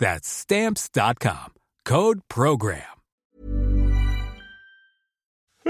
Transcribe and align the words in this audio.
That's 0.00 0.28
stamps.com. 0.28 1.52
Code 1.84 2.20
program. 2.28 2.82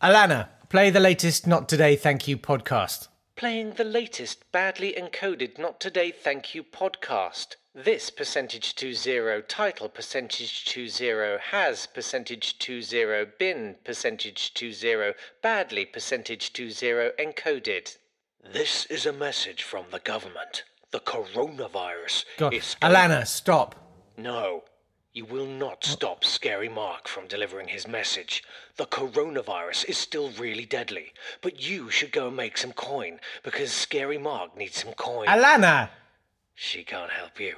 Alana, 0.00 0.48
play 0.68 0.90
the 0.90 1.00
latest 1.00 1.48
Not 1.48 1.68
Today 1.68 1.96
Thank 1.96 2.28
You 2.28 2.38
podcast. 2.38 3.08
Playing 3.34 3.72
the 3.72 3.82
latest 3.82 4.50
badly 4.52 4.94
encoded 4.96 5.58
Not 5.58 5.80
Today 5.80 6.12
Thank 6.12 6.54
You 6.54 6.62
podcast. 6.62 7.56
This 7.74 8.10
percentage 8.10 8.76
two 8.76 8.94
zero 8.94 9.40
title 9.40 9.88
percentage 9.88 10.64
two 10.66 10.86
zero 10.88 11.38
has 11.50 11.88
percentage 11.88 12.60
two 12.60 12.80
zero 12.80 13.26
bin 13.40 13.74
percentage 13.84 14.54
two 14.54 14.72
zero 14.72 15.14
badly 15.42 15.84
percentage 15.84 16.52
two 16.52 16.70
zero 16.70 17.10
encoded. 17.18 17.96
This 18.40 18.86
is 18.86 19.04
a 19.04 19.12
message 19.12 19.64
from 19.64 19.86
the 19.90 19.98
government. 19.98 20.62
The 20.94 21.00
coronavirus 21.00 22.24
God. 22.36 22.54
is 22.54 22.76
going- 22.76 22.94
Alana, 22.94 23.26
stop. 23.26 23.74
No, 24.16 24.62
you 25.12 25.24
will 25.24 25.44
not 25.44 25.82
stop 25.82 26.24
Scary 26.24 26.68
Mark 26.68 27.08
from 27.08 27.26
delivering 27.26 27.66
his 27.66 27.88
message. 27.88 28.44
The 28.76 28.86
coronavirus 28.86 29.86
is 29.86 29.98
still 29.98 30.30
really 30.30 30.64
deadly, 30.64 31.12
but 31.40 31.58
you 31.58 31.90
should 31.90 32.12
go 32.12 32.28
and 32.28 32.36
make 32.36 32.56
some 32.56 32.72
coin 32.72 33.20
because 33.42 33.72
Scary 33.72 34.18
Mark 34.18 34.56
needs 34.56 34.84
some 34.84 34.92
coin. 34.92 35.26
Alana! 35.26 35.90
She 36.54 36.84
can't 36.84 37.10
help 37.10 37.40
you. 37.40 37.56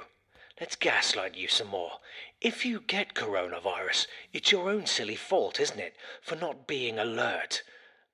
Let's 0.59 0.75
gaslight 0.75 1.35
you 1.35 1.47
some 1.47 1.67
more. 1.67 1.99
If 2.41 2.65
you 2.65 2.79
get 2.79 3.13
coronavirus, 3.13 4.07
it's 4.33 4.51
your 4.51 4.67
own 4.67 4.87
silly 4.87 5.15
fault, 5.15 5.59
isn't 5.59 5.79
it, 5.79 5.95
for 6.23 6.35
not 6.35 6.65
being 6.65 6.97
alert? 6.97 7.61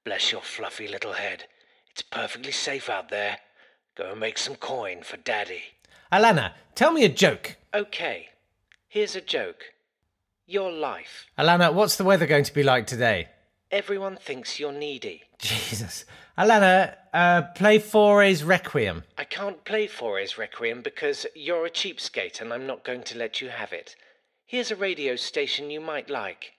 Bless 0.03 0.33
your 0.33 0.41
fluffy 0.41 0.89
little 0.89 1.13
head. 1.13 1.47
It's 1.91 2.01
perfectly 2.01 2.51
safe 2.51 2.89
out 2.89 3.07
there. 3.07 3.39
Go 3.95 4.11
and 4.11 4.19
make 4.19 4.37
some 4.37 4.55
coin 4.55 5.03
for 5.03 5.17
Daddy. 5.17 5.61
Alana, 6.11 6.53
tell 6.73 6.91
me 6.91 7.05
a 7.05 7.09
joke. 7.09 7.57
Okay, 7.73 8.29
here's 8.87 9.15
a 9.15 9.21
joke. 9.21 9.65
Your 10.47 10.71
life. 10.71 11.27
Alana, 11.37 11.73
what's 11.73 11.95
the 11.95 12.03
weather 12.03 12.25
going 12.25 12.43
to 12.43 12.53
be 12.53 12.63
like 12.63 12.87
today? 12.87 13.29
Everyone 13.71 14.17
thinks 14.17 14.59
you're 14.59 14.71
needy. 14.71 15.23
Jesus. 15.37 16.05
Alana, 16.37 16.95
uh, 17.13 17.43
play 17.53 17.77
Fauré's 17.77 18.43
Requiem. 18.43 19.03
I 19.17 19.23
can't 19.23 19.63
play 19.63 19.87
Fauré's 19.87 20.37
Requiem 20.37 20.81
because 20.81 21.27
you're 21.35 21.65
a 21.65 21.71
cheapskate 21.71 22.41
and 22.41 22.51
I'm 22.51 22.65
not 22.65 22.83
going 22.83 23.03
to 23.03 23.17
let 23.17 23.41
you 23.41 23.49
have 23.49 23.73
it. 23.73 23.95
Here's 24.45 24.71
a 24.71 24.75
radio 24.75 25.15
station 25.15 25.69
you 25.69 25.81
might 25.81 26.09
like. 26.09 26.53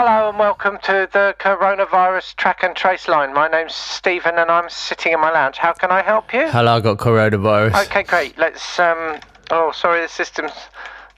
Hello 0.00 0.28
and 0.28 0.38
welcome 0.38 0.78
to 0.84 1.08
the 1.12 1.34
coronavirus 1.40 2.36
track 2.36 2.62
and 2.62 2.76
trace 2.76 3.08
line. 3.08 3.34
My 3.34 3.48
name's 3.48 3.74
Stephen 3.74 4.38
and 4.38 4.48
I'm 4.48 4.70
sitting 4.70 5.12
in 5.12 5.20
my 5.20 5.32
lounge. 5.32 5.56
How 5.56 5.72
can 5.72 5.90
I 5.90 6.02
help 6.02 6.32
you? 6.32 6.48
Hello, 6.48 6.76
I 6.76 6.80
got 6.80 6.98
coronavirus. 6.98 7.84
Okay, 7.86 8.04
great. 8.04 8.38
Let's 8.38 8.78
um. 8.78 9.16
Oh, 9.50 9.72
sorry, 9.72 10.00
the 10.02 10.08
system's 10.08 10.52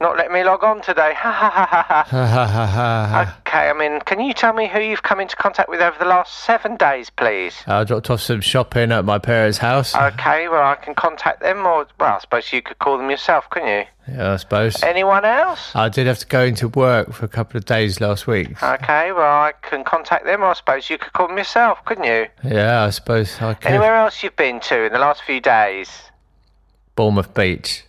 Not 0.01 0.17
letting 0.17 0.33
me 0.33 0.43
log 0.45 0.65
on 0.65 0.81
today. 0.81 1.13
Ha 1.21 1.31
ha 1.31 1.51
ha 1.51 1.67
ha 1.67 1.83
ha. 1.83 2.05
Ha 2.09 2.27
ha 2.27 2.47
ha 2.47 2.67
ha. 2.67 3.07
ha. 3.25 3.37
Okay, 3.47 3.69
I 3.69 3.73
mean, 3.75 4.01
can 4.01 4.19
you 4.19 4.33
tell 4.33 4.55
me 4.55 4.67
who 4.67 4.81
you've 4.81 5.03
come 5.03 5.21
into 5.21 5.37
contact 5.37 5.69
with 5.69 5.81
over 5.83 5.99
the 5.99 6.07
last 6.07 6.33
seven 6.45 6.77
days, 6.77 7.11
please? 7.11 7.55
I 7.67 7.85
dropped 7.85 8.09
off 8.09 8.23
some 8.23 8.41
shopping 8.41 8.93
at 8.93 9.05
my 9.05 9.19
parents' 9.19 9.59
house. 9.59 9.95
Okay, 9.95 10.49
well, 10.49 10.63
I 10.63 10.77
can 10.77 10.95
contact 10.95 11.41
them, 11.43 11.67
or, 11.67 11.87
well, 11.99 12.15
I 12.15 12.19
suppose 12.21 12.51
you 12.51 12.63
could 12.63 12.79
call 12.79 12.97
them 12.97 13.11
yourself, 13.11 13.51
couldn't 13.51 13.69
you? 13.69 13.85
Yeah, 14.17 14.33
I 14.33 14.37
suppose. 14.37 14.83
Anyone 14.83 15.27
else? 15.27 15.77
I 15.77 15.91
did 15.91 16.07
have 16.07 16.19
to 16.21 16.27
go 16.27 16.45
into 16.45 16.69
work 16.69 17.13
for 17.13 17.27
a 17.27 17.29
couple 17.29 17.59
of 17.59 17.67
days 17.67 18.01
last 18.01 18.27
week. 18.27 18.63
Okay, 18.63 19.13
well, 19.13 19.43
I 19.43 19.53
can 19.61 19.85
contact 19.85 20.25
them, 20.25 20.41
or 20.43 20.47
I 20.47 20.55
suppose 20.55 20.89
you 20.89 20.97
could 20.97 21.13
call 21.13 21.29
them 21.29 21.37
yourself, 21.37 21.85
couldn't 21.85 22.05
you? 22.05 22.27
Yeah, 22.43 22.85
I 22.85 22.91
suppose 22.91 23.37
I 23.43 23.53
could. 23.53 23.69
Anywhere 23.69 23.97
else 23.97 24.23
you've 24.23 24.37
been 24.37 24.61
to 24.61 24.85
in 24.87 24.93
the 24.95 24.99
last 24.99 25.23
few 25.25 25.41
days? 25.43 25.91
Bournemouth 26.97 27.35
Beach. 27.35 27.85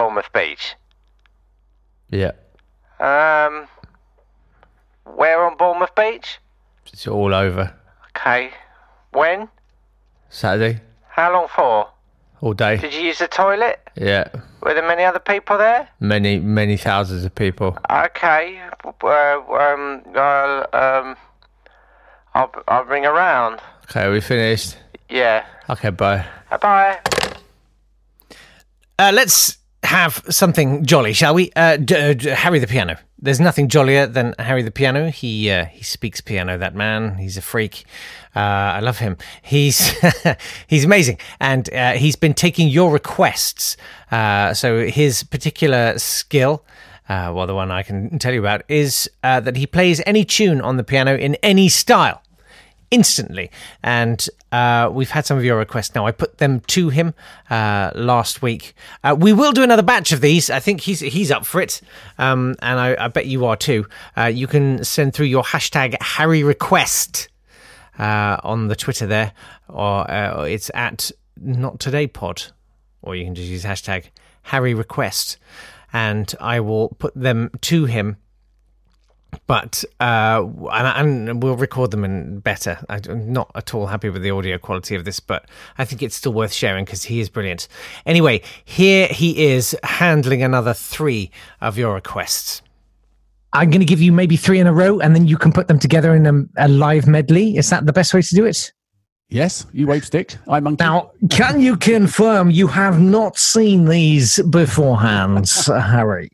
Bournemouth 0.00 0.32
Beach. 0.32 0.76
Yeah, 2.10 2.32
Um, 2.98 3.68
where 5.04 5.44
on 5.44 5.58
Bournemouth 5.58 5.94
Beach? 5.94 6.38
it's 6.90 7.06
all 7.06 7.34
over. 7.34 7.74
Okay. 8.16 8.50
When? 9.12 9.48
Saturday, 10.30 10.80
How 11.10 11.30
long 11.34 11.48
for? 11.48 11.90
all 12.40 12.54
day. 12.54 12.78
Did 12.78 12.94
you 12.94 13.02
use 13.02 13.18
the 13.18 13.28
toilet? 13.28 13.78
Yeah, 13.94 14.28
Were 14.62 14.72
there 14.72 14.86
many 14.88 15.04
other 15.04 15.18
people 15.18 15.58
there? 15.58 15.86
many, 16.00 16.40
many 16.40 16.78
thousands 16.78 17.22
of 17.26 17.34
people. 17.34 17.76
Okay. 17.90 18.58
Uh, 18.82 19.36
um, 19.52 20.02
I'll, 20.16 20.66
um, 20.72 21.16
I'll, 22.34 22.50
I'll 22.68 22.84
ring 22.84 23.04
around. 23.04 23.60
Okay, 23.84 24.08
we 24.10 24.22
finished. 24.22 24.78
Yeah. 25.10 25.44
Okay, 25.68 25.90
bye. 25.90 26.24
Bye 26.50 26.56
bye. 26.56 26.98
Uh, 28.98 29.10
let's 29.14 29.58
have 29.82 30.22
something 30.28 30.84
jolly, 30.84 31.12
shall 31.12 31.34
we? 31.34 31.50
Uh, 31.56 31.76
d- 31.76 31.94
uh, 31.94 32.14
d- 32.14 32.28
Harry 32.30 32.58
the 32.58 32.66
piano. 32.66 32.98
There's 33.18 33.40
nothing 33.40 33.68
jollier 33.68 34.06
than 34.06 34.34
Harry 34.38 34.62
the 34.62 34.70
piano. 34.70 35.10
He 35.10 35.50
uh, 35.50 35.66
he 35.66 35.82
speaks 35.82 36.20
piano. 36.20 36.58
That 36.58 36.74
man, 36.74 37.18
he's 37.18 37.36
a 37.36 37.42
freak. 37.42 37.84
Uh, 38.34 38.38
I 38.38 38.80
love 38.80 38.98
him. 38.98 39.16
He's 39.42 39.92
he's 40.66 40.84
amazing, 40.84 41.18
and 41.40 41.72
uh, 41.74 41.92
he's 41.92 42.16
been 42.16 42.34
taking 42.34 42.68
your 42.68 42.92
requests. 42.92 43.76
Uh, 44.10 44.54
so 44.54 44.86
his 44.86 45.22
particular 45.22 45.98
skill. 45.98 46.64
Uh, 47.08 47.32
well, 47.34 47.46
the 47.46 47.54
one 47.54 47.72
I 47.72 47.82
can 47.82 48.18
tell 48.20 48.32
you 48.32 48.38
about 48.38 48.62
is 48.68 49.10
that 49.22 49.56
he 49.56 49.66
plays 49.66 50.00
any 50.06 50.24
tune 50.24 50.60
on 50.60 50.76
the 50.76 50.84
piano 50.84 51.16
in 51.16 51.34
any 51.42 51.68
style 51.68 52.22
instantly. 52.90 53.50
And 53.82 54.28
uh, 54.52 54.90
we've 54.92 55.10
had 55.10 55.26
some 55.26 55.38
of 55.38 55.44
your 55.44 55.58
requests 55.58 55.94
now. 55.94 56.06
I 56.06 56.12
put 56.12 56.38
them 56.38 56.60
to 56.68 56.88
him 56.88 57.14
uh, 57.48 57.90
last 57.94 58.42
week. 58.42 58.74
Uh, 59.04 59.16
we 59.18 59.32
will 59.32 59.52
do 59.52 59.62
another 59.62 59.82
batch 59.82 60.12
of 60.12 60.20
these. 60.20 60.50
I 60.50 60.60
think 60.60 60.80
he's 60.80 61.00
he's 61.00 61.30
up 61.30 61.46
for 61.46 61.60
it, 61.60 61.80
um, 62.18 62.56
and 62.60 62.80
I, 62.80 63.04
I 63.04 63.08
bet 63.08 63.26
you 63.26 63.46
are 63.46 63.56
too. 63.56 63.86
Uh, 64.16 64.24
you 64.24 64.46
can 64.46 64.82
send 64.84 65.14
through 65.14 65.26
your 65.26 65.44
hashtag 65.44 65.96
Harry 66.00 66.42
request 66.42 67.28
uh, 67.98 68.38
on 68.42 68.68
the 68.68 68.76
Twitter 68.76 69.06
there, 69.06 69.32
or 69.68 70.10
uh, 70.10 70.42
it's 70.42 70.70
at 70.74 71.10
Not 71.40 71.78
Today 71.78 72.06
Pod, 72.06 72.44
or 73.02 73.14
you 73.14 73.24
can 73.24 73.34
just 73.34 73.48
use 73.48 73.64
hashtag 73.64 74.06
Harry 74.42 74.74
request, 74.74 75.36
and 75.92 76.32
I 76.40 76.60
will 76.60 76.90
put 76.98 77.14
them 77.14 77.50
to 77.62 77.84
him 77.84 78.16
but 79.46 79.84
uh, 80.00 80.46
and, 80.72 81.28
and 81.28 81.42
we'll 81.42 81.56
record 81.56 81.90
them 81.90 82.04
in 82.04 82.40
better. 82.40 82.78
I'm 82.88 83.32
not 83.32 83.50
at 83.54 83.74
all 83.74 83.86
happy 83.86 84.10
with 84.10 84.22
the 84.22 84.30
audio 84.30 84.58
quality 84.58 84.94
of 84.94 85.04
this, 85.04 85.20
but 85.20 85.46
I 85.78 85.84
think 85.84 86.02
it's 86.02 86.16
still 86.16 86.32
worth 86.32 86.52
sharing 86.52 86.84
because 86.84 87.04
he 87.04 87.20
is 87.20 87.28
brilliant. 87.28 87.68
Anyway, 88.06 88.42
here 88.64 89.06
he 89.08 89.52
is 89.52 89.76
handling 89.82 90.42
another 90.42 90.74
three 90.74 91.30
of 91.60 91.78
your 91.78 91.94
requests. 91.94 92.62
I'm 93.52 93.70
going 93.70 93.80
to 93.80 93.86
give 93.86 94.00
you 94.00 94.12
maybe 94.12 94.36
three 94.36 94.60
in 94.60 94.66
a 94.66 94.72
row, 94.72 95.00
and 95.00 95.14
then 95.14 95.26
you 95.26 95.36
can 95.36 95.52
put 95.52 95.66
them 95.66 95.78
together 95.78 96.14
in 96.14 96.26
a, 96.26 96.66
a 96.66 96.68
live 96.68 97.06
medley. 97.06 97.56
Is 97.56 97.70
that 97.70 97.84
the 97.84 97.92
best 97.92 98.14
way 98.14 98.22
to 98.22 98.34
do 98.34 98.44
it? 98.44 98.72
Yes, 99.30 99.64
you 99.72 99.86
wave 99.86 100.04
stick. 100.04 100.36
I 100.48 100.58
monkey. 100.58 100.82
Now, 100.82 101.12
can 101.30 101.60
you 101.60 101.76
confirm 101.76 102.50
you 102.50 102.66
have 102.66 103.00
not 103.00 103.38
seen 103.38 103.84
these 103.84 104.42
beforehand, 104.42 105.48
Harry? 105.68 106.30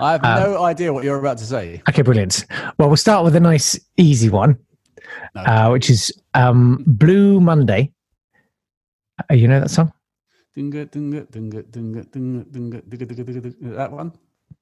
I 0.00 0.12
have 0.12 0.24
um, 0.24 0.40
no 0.40 0.62
idea 0.62 0.92
what 0.92 1.02
you're 1.02 1.18
about 1.18 1.38
to 1.38 1.44
say. 1.46 1.82
Okay, 1.88 2.02
brilliant. 2.02 2.44
Well, 2.76 2.88
we'll 2.88 2.96
start 2.96 3.24
with 3.24 3.34
a 3.36 3.40
nice, 3.40 3.80
easy 3.96 4.28
one, 4.28 4.58
no. 5.34 5.40
uh, 5.40 5.70
which 5.70 5.88
is 5.88 6.12
um, 6.34 6.84
Blue 6.86 7.40
Monday. 7.40 7.90
Uh, 9.30 9.34
you 9.34 9.48
know 9.48 9.60
that 9.60 9.70
song? 9.70 9.90
That 13.74 13.92
one? 13.92 14.12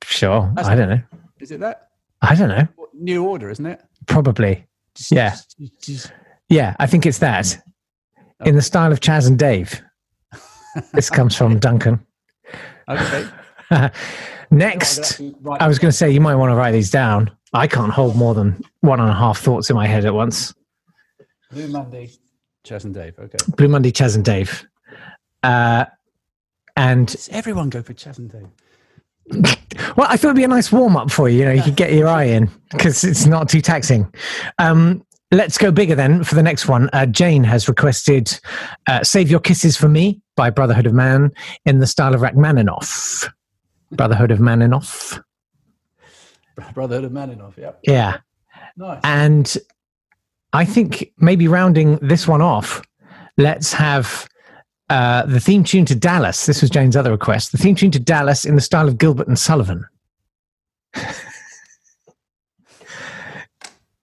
Sure. 0.04 0.52
That's 0.54 0.68
I 0.68 0.76
don't 0.76 0.90
know. 0.90 1.00
Is 1.40 1.50
it 1.50 1.58
that? 1.58 1.88
I 2.22 2.36
don't 2.36 2.48
know. 2.50 2.68
New 2.94 3.24
Order, 3.24 3.50
isn't 3.50 3.66
it? 3.66 3.82
Probably. 4.06 4.64
Yeah. 5.10 5.36
Yeah, 6.48 6.74
I 6.78 6.86
think 6.86 7.06
it's 7.06 7.18
that. 7.18 7.58
In 8.44 8.54
the 8.54 8.62
style 8.62 8.92
of 8.92 9.00
Chas 9.00 9.26
and 9.26 9.38
Dave. 9.38 9.82
this 10.92 11.10
comes 11.10 11.34
from 11.36 11.58
Duncan. 11.60 12.04
Okay. 12.88 13.28
Next, 14.50 15.20
I 15.60 15.68
was 15.68 15.78
going 15.78 15.90
to 15.90 15.96
say 15.96 16.10
you 16.10 16.20
might 16.20 16.36
want 16.36 16.50
to 16.50 16.56
write 16.56 16.72
these 16.72 16.90
down. 16.90 17.30
I 17.52 17.66
can't 17.66 17.92
hold 17.92 18.16
more 18.16 18.34
than 18.34 18.62
one 18.80 19.00
and 19.00 19.10
a 19.10 19.14
half 19.14 19.38
thoughts 19.38 19.68
in 19.68 19.76
my 19.76 19.86
head 19.86 20.04
at 20.06 20.14
once. 20.14 20.54
Blue 21.50 21.68
Monday. 21.68 22.10
Chas 22.64 22.84
and 22.84 22.94
Dave. 22.94 23.18
Okay. 23.18 23.38
Blue 23.56 23.68
Monday, 23.68 23.90
Chas 23.90 24.14
and 24.14 24.24
Dave. 24.24 24.66
Uh, 25.42 25.84
and 26.76 27.08
Does 27.08 27.28
everyone 27.30 27.70
go 27.70 27.82
for 27.82 27.92
Chas 27.92 28.18
and 28.18 28.30
Dave? 28.30 28.48
well, 29.96 30.06
I 30.08 30.16
thought 30.16 30.28
it'd 30.28 30.36
be 30.36 30.44
a 30.44 30.48
nice 30.48 30.72
warm 30.72 30.96
up 30.96 31.10
for 31.10 31.28
you. 31.28 31.40
You 31.40 31.44
know, 31.46 31.52
you 31.52 31.62
could 31.62 31.76
get 31.76 31.92
your 31.92 32.08
eye 32.08 32.24
in 32.24 32.50
because 32.70 33.04
it's 33.04 33.26
not 33.26 33.48
too 33.48 33.60
taxing. 33.60 34.12
Um, 34.58 35.04
let's 35.30 35.58
go 35.58 35.70
bigger 35.70 35.94
then 35.94 36.24
for 36.24 36.34
the 36.34 36.42
next 36.42 36.68
one. 36.68 36.88
Uh, 36.92 37.06
Jane 37.06 37.44
has 37.44 37.68
requested 37.68 38.38
uh, 38.86 39.02
"Save 39.02 39.30
Your 39.30 39.40
Kisses 39.40 39.76
for 39.76 39.88
Me" 39.88 40.20
by 40.36 40.50
Brotherhood 40.50 40.86
of 40.86 40.94
Man 40.94 41.30
in 41.64 41.78
the 41.78 41.86
style 41.86 42.14
of 42.14 42.20
Rachmaninoff. 42.20 43.28
Brotherhood 43.90 44.30
of 44.30 44.38
Maninoff. 44.38 45.22
Brotherhood 46.74 47.04
of 47.04 47.12
Maninoff. 47.12 47.56
Yep. 47.56 47.80
Yeah. 47.84 48.18
Nice. 48.76 49.00
And 49.04 49.56
I 50.52 50.64
think 50.64 51.12
maybe 51.18 51.48
rounding 51.48 51.96
this 51.96 52.28
one 52.28 52.42
off, 52.42 52.82
let's 53.36 53.72
have 53.72 54.28
uh, 54.90 55.26
the 55.26 55.40
theme 55.40 55.64
tune 55.64 55.84
to 55.86 55.94
Dallas. 55.94 56.46
This 56.46 56.60
was 56.60 56.70
Jane's 56.70 56.96
other 56.96 57.10
request. 57.10 57.52
The 57.52 57.58
theme 57.58 57.74
tune 57.74 57.90
to 57.92 58.00
Dallas 58.00 58.44
in 58.44 58.54
the 58.54 58.60
style 58.60 58.88
of 58.88 58.98
Gilbert 58.98 59.28
and 59.28 59.38
Sullivan. 59.38 59.84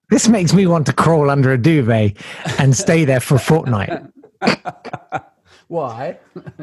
this 0.10 0.28
makes 0.28 0.54
me 0.54 0.68
want 0.68 0.86
to 0.88 0.94
crawl 0.94 1.30
under 1.30 1.52
a 1.52 1.58
duvet 1.58 2.18
and 2.60 2.76
stay 2.76 3.06
there 3.06 3.20
for 3.20 3.36
a 3.36 3.40
fortnight. 3.40 4.04
Why? 5.68 6.20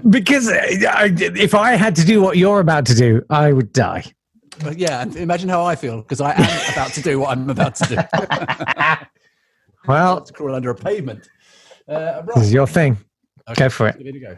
Because 0.08 0.48
uh, 0.48 0.60
I, 0.88 1.12
if 1.18 1.54
I 1.54 1.72
had 1.72 1.96
to 1.96 2.04
do 2.04 2.22
what 2.22 2.36
you're 2.36 2.60
about 2.60 2.86
to 2.86 2.94
do, 2.94 3.24
I 3.30 3.52
would 3.52 3.72
die. 3.72 4.04
But 4.62 4.78
yeah, 4.78 5.04
imagine 5.16 5.48
how 5.48 5.64
I 5.64 5.74
feel 5.74 6.02
because 6.02 6.20
I 6.20 6.34
am 6.34 6.72
about 6.72 6.92
to 6.92 7.02
do 7.02 7.18
what 7.18 7.30
I'm 7.30 7.50
about 7.50 7.74
to 7.76 7.96
do. 7.96 9.06
Well, 9.86 10.20
to 10.20 10.32
crawl 10.32 10.54
under 10.54 10.70
a 10.70 10.74
pavement. 10.74 11.28
Uh, 11.88 12.22
this 12.22 12.44
is 12.44 12.52
your 12.52 12.66
thing. 12.66 12.96
Go 13.56 13.68
for 13.68 13.88
it. 13.88 13.98
Give 13.98 14.06
it 14.06 14.16
a 14.16 14.20
go. 14.20 14.36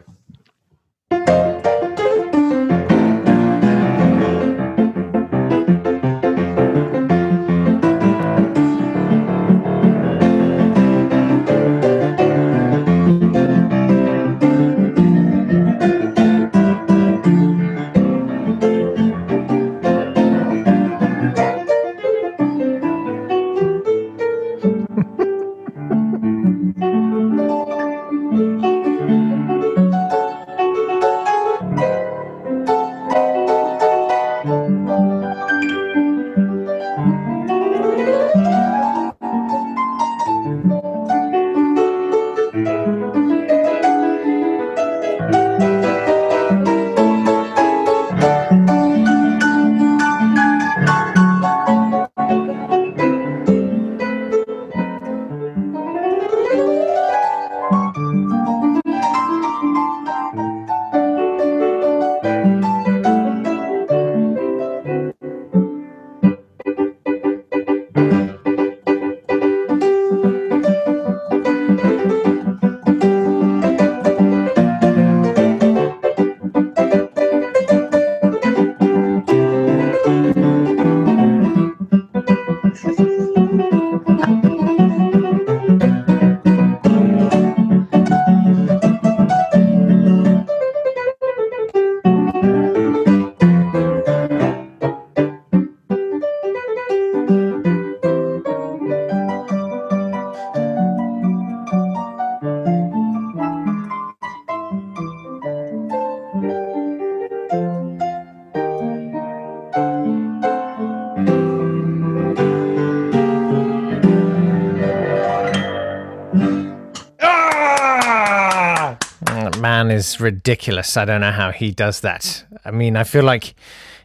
Is 119.95 120.19
ridiculous. 120.19 120.97
I 120.97 121.05
don't 121.05 121.21
know 121.21 121.31
how 121.31 121.51
he 121.51 121.71
does 121.71 122.01
that. 122.01 122.45
I 122.63 122.71
mean, 122.71 122.95
I 122.95 123.03
feel 123.03 123.23
like 123.23 123.55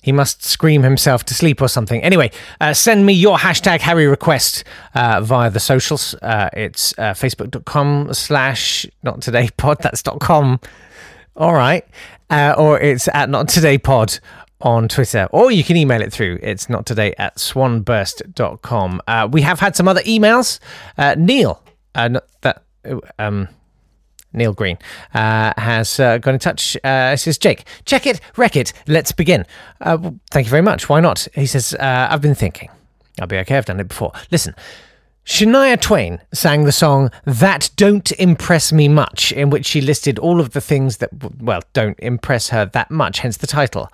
he 0.03 0.13
must 0.13 0.43
scream 0.43 0.83
himself 0.83 1.25
to 1.27 1.35
sleep 1.35 1.61
or 1.61 1.69
something. 1.69 2.03
Anyway, 2.03 2.31
uh, 2.61 2.73
send 2.73 3.05
me 3.05 3.13
your 3.13 3.37
hashtag 3.37 3.81
Harry 3.81 4.07
request 4.07 4.65
uh, 4.95 5.21
via 5.21 5.51
the 5.51 5.61
socials. 5.61 6.15
Uh, 6.23 6.49
it's 6.55 6.95
uh, 6.99 7.13
facebook.com 7.13 8.15
slash 8.15 8.87
not 9.03 9.21
today 9.21 9.51
pod. 9.57 9.79
That's 9.83 10.03
dot 10.03 10.21
com. 10.21 10.61
All 11.37 11.53
right. 11.55 11.87
Uh, 12.31 12.55
or 12.57 12.81
it's 12.81 13.09
at 13.09 13.29
not 13.29 13.49
today 13.49 13.77
pod 13.77 14.19
on 14.63 14.89
Twitter, 14.89 15.27
or 15.33 15.51
you 15.51 15.65
can 15.65 15.77
email 15.77 16.01
it 16.03 16.13
through. 16.13 16.39
It's 16.43 16.69
not 16.69 16.87
today 16.87 17.15
at 17.19 17.39
swanburst.com. 17.39 19.01
Uh, 19.07 19.29
we 19.31 19.43
have 19.43 19.59
had 19.59 19.75
some 19.75 19.89
other 19.89 20.03
emails. 20.03 20.61
Uh, 20.99 21.15
Neil, 21.19 21.63
that, 21.95 22.63
um, 23.19 23.49
Neil 24.33 24.53
Green 24.53 24.79
uh, 25.15 25.53
has 25.57 25.99
uh, 26.01 26.19
got 26.19 26.35
in 26.35 26.41
touch. 26.41 26.77
Uh, 26.85 27.17
says, 27.17 27.39
Jake, 27.39 27.65
check 27.85 28.07
it, 28.07 28.21
wreck 28.37 28.57
it, 28.57 28.73
let's 28.87 29.13
begin. 29.13 29.47
Uh, 29.81 30.13
thank 30.31 30.47
you 30.47 30.51
very 30.51 30.63
much. 30.63 30.89
Why 30.89 31.01
not? 31.01 31.27
He 31.35 31.47
says, 31.47 31.75
uh, 31.75 32.09
I've 32.11 32.21
been 32.21 32.35
thinking. 32.35 32.69
I'll 33.21 33.27
be 33.27 33.39
okay, 33.39 33.57
I've 33.57 33.67
done 33.67 33.81
it 33.81 33.89
before. 33.89 34.13
Listen, 34.31 34.55
Shania 35.27 35.81
Twain 35.81 36.21
sang 36.33 36.65
the 36.65 36.73
song 36.73 37.11
That 37.25 37.71
Don't 37.77 38.11
Impress 38.13 38.73
Me 38.73 38.89
Much, 38.89 39.33
in 39.33 39.51
which 39.51 39.67
she 39.67 39.81
listed 39.81 40.19
all 40.19 40.41
of 40.41 40.51
the 40.51 40.61
things 40.61 40.97
that, 40.97 41.11
well, 41.41 41.61
don't 41.73 41.99
impress 42.01 42.49
her 42.49 42.65
that 42.67 42.91
much, 42.91 43.19
hence 43.19 43.37
the 43.37 43.47
title. 43.47 43.93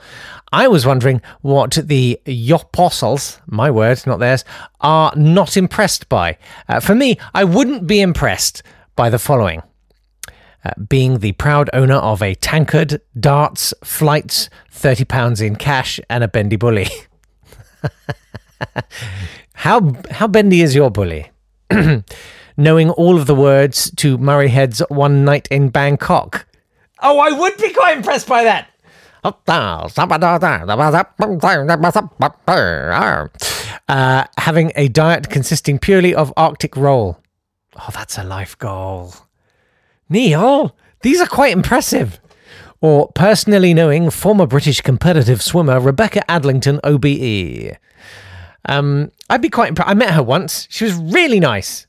I 0.53 0.69
was 0.69 0.87
wondering 0.87 1.21
what 1.43 1.73
the 1.73 2.21
Yopostles, 2.27 3.41
my 3.47 3.71
word, 3.71 4.07
not 4.07 4.21
theirs, 4.21 4.45
are 4.81 5.13
not 5.17 5.57
impressed 5.57 6.09
by. 6.09 6.39
Uh, 6.69 6.81
for 6.81 6.95
me, 6.95 7.19
I 7.35 7.45
wouldn't 7.45 7.87
be 7.87 8.01
impressed 8.01 8.63
by 8.95 9.11
the 9.11 9.19
following. 9.19 9.63
Uh, 10.67 10.71
being 10.89 11.21
the 11.21 11.31
proud 11.33 11.71
owner 11.73 11.95
of 11.95 12.21
a 12.21 12.35
tankard, 12.35 13.01
darts, 13.21 13.73
flights, 13.85 14.51
£30 14.75 15.47
in 15.47 15.55
cash, 15.55 16.01
and 16.11 16.25
a 16.25 16.29
bendy 16.29 16.57
bully. 16.57 16.89
how, 19.55 19.93
how 20.11 20.27
bendy 20.27 20.63
is 20.63 20.75
your 20.75 20.91
bully? 20.91 21.31
Knowing 22.57 22.91
all 22.91 23.17
of 23.17 23.27
the 23.27 23.35
words 23.35 23.93
to 23.93 24.19
Murray 24.19 24.49
Head's 24.49 24.81
One 24.89 25.25
Night 25.25 25.47
in 25.53 25.69
Bangkok. 25.69 26.49
Oh, 27.01 27.21
I 27.21 27.31
would 27.31 27.57
be 27.59 27.73
quite 27.73 27.99
impressed 27.99 28.27
by 28.27 28.43
that. 28.43 28.69
Uh, 33.89 34.25
having 34.37 34.73
a 34.75 34.89
diet 34.89 35.31
consisting 35.31 35.79
purely 35.79 36.13
of 36.13 36.33
Arctic 36.37 36.77
roll. 36.77 37.21
Oh, 37.77 37.91
that's 37.93 38.19
a 38.19 38.25
life 38.25 38.59
goal. 38.59 39.15
Neil, 40.09 40.77
these 41.03 41.21
are 41.21 41.27
quite 41.27 41.53
impressive. 41.53 42.21
Or 42.81 43.11
personally 43.13 43.75
knowing 43.75 44.11
former 44.11 44.47
British 44.47 44.81
competitive 44.81 45.43
swimmer 45.43 45.81
Rebecca 45.81 46.23
Adlington, 46.29 46.79
OBE. 46.85 47.77
Um, 48.69 49.11
I'd 49.31 49.43
be 49.43 49.49
quite 49.49 49.71
impressed. 49.71 49.91
I 49.91 49.95
met 49.95 50.11
her 50.11 50.23
once. 50.23 50.67
She 50.71 50.85
was 50.85 50.95
really 50.95 51.41
nice. 51.41 51.87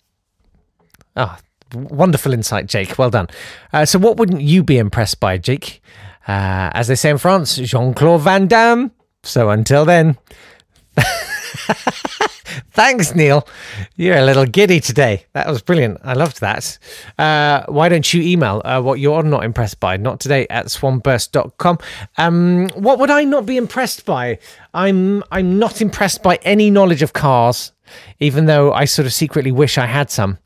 Oh, 1.15 1.37
wonderful 1.73 2.33
insight, 2.33 2.67
Jake. 2.67 2.97
Well 2.97 3.09
done. 3.09 3.27
Uh, 3.73 3.85
so, 3.85 3.99
what 3.99 4.17
wouldn't 4.17 4.41
you 4.41 4.63
be 4.63 4.77
impressed 4.77 5.19
by, 5.19 5.37
Jake? 5.37 5.81
Uh, 6.27 6.71
as 6.73 6.87
they 6.87 6.95
say 6.95 7.09
in 7.09 7.17
France, 7.17 7.55
Jean 7.55 7.93
Claude 7.93 8.21
Van 8.21 8.47
Damme. 8.47 8.91
So, 9.23 9.49
until 9.49 9.85
then. 9.85 10.17
Thanks, 12.71 13.15
Neil. 13.15 13.47
You're 13.95 14.17
a 14.17 14.25
little 14.25 14.45
giddy 14.45 14.79
today. 14.79 15.25
That 15.33 15.47
was 15.47 15.61
brilliant. 15.61 15.99
I 16.03 16.13
loved 16.13 16.41
that. 16.41 16.77
Uh, 17.17 17.63
why 17.67 17.89
don't 17.89 18.13
you 18.13 18.21
email 18.21 18.61
uh, 18.65 18.81
what 18.81 18.99
you're 18.99 19.23
not 19.23 19.43
impressed 19.43 19.79
by? 19.79 19.97
Not 19.97 20.19
today 20.19 20.47
at 20.49 20.67
swanburst.com. 20.67 21.79
Um, 22.17 22.69
what 22.75 22.99
would 22.99 23.11
I 23.11 23.23
not 23.23 23.45
be 23.45 23.57
impressed 23.57 24.05
by? 24.05 24.39
I'm 24.73 25.23
I'm 25.31 25.59
not 25.59 25.81
impressed 25.81 26.23
by 26.23 26.39
any 26.43 26.69
knowledge 26.69 27.01
of 27.01 27.13
cars, 27.13 27.71
even 28.19 28.45
though 28.45 28.73
I 28.73 28.85
sort 28.85 29.05
of 29.05 29.13
secretly 29.13 29.51
wish 29.51 29.77
I 29.77 29.85
had 29.85 30.09
some. 30.09 30.37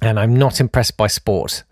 And 0.00 0.18
I'm 0.18 0.36
not 0.36 0.60
impressed 0.60 0.96
by 0.96 1.06
sport 1.06 1.64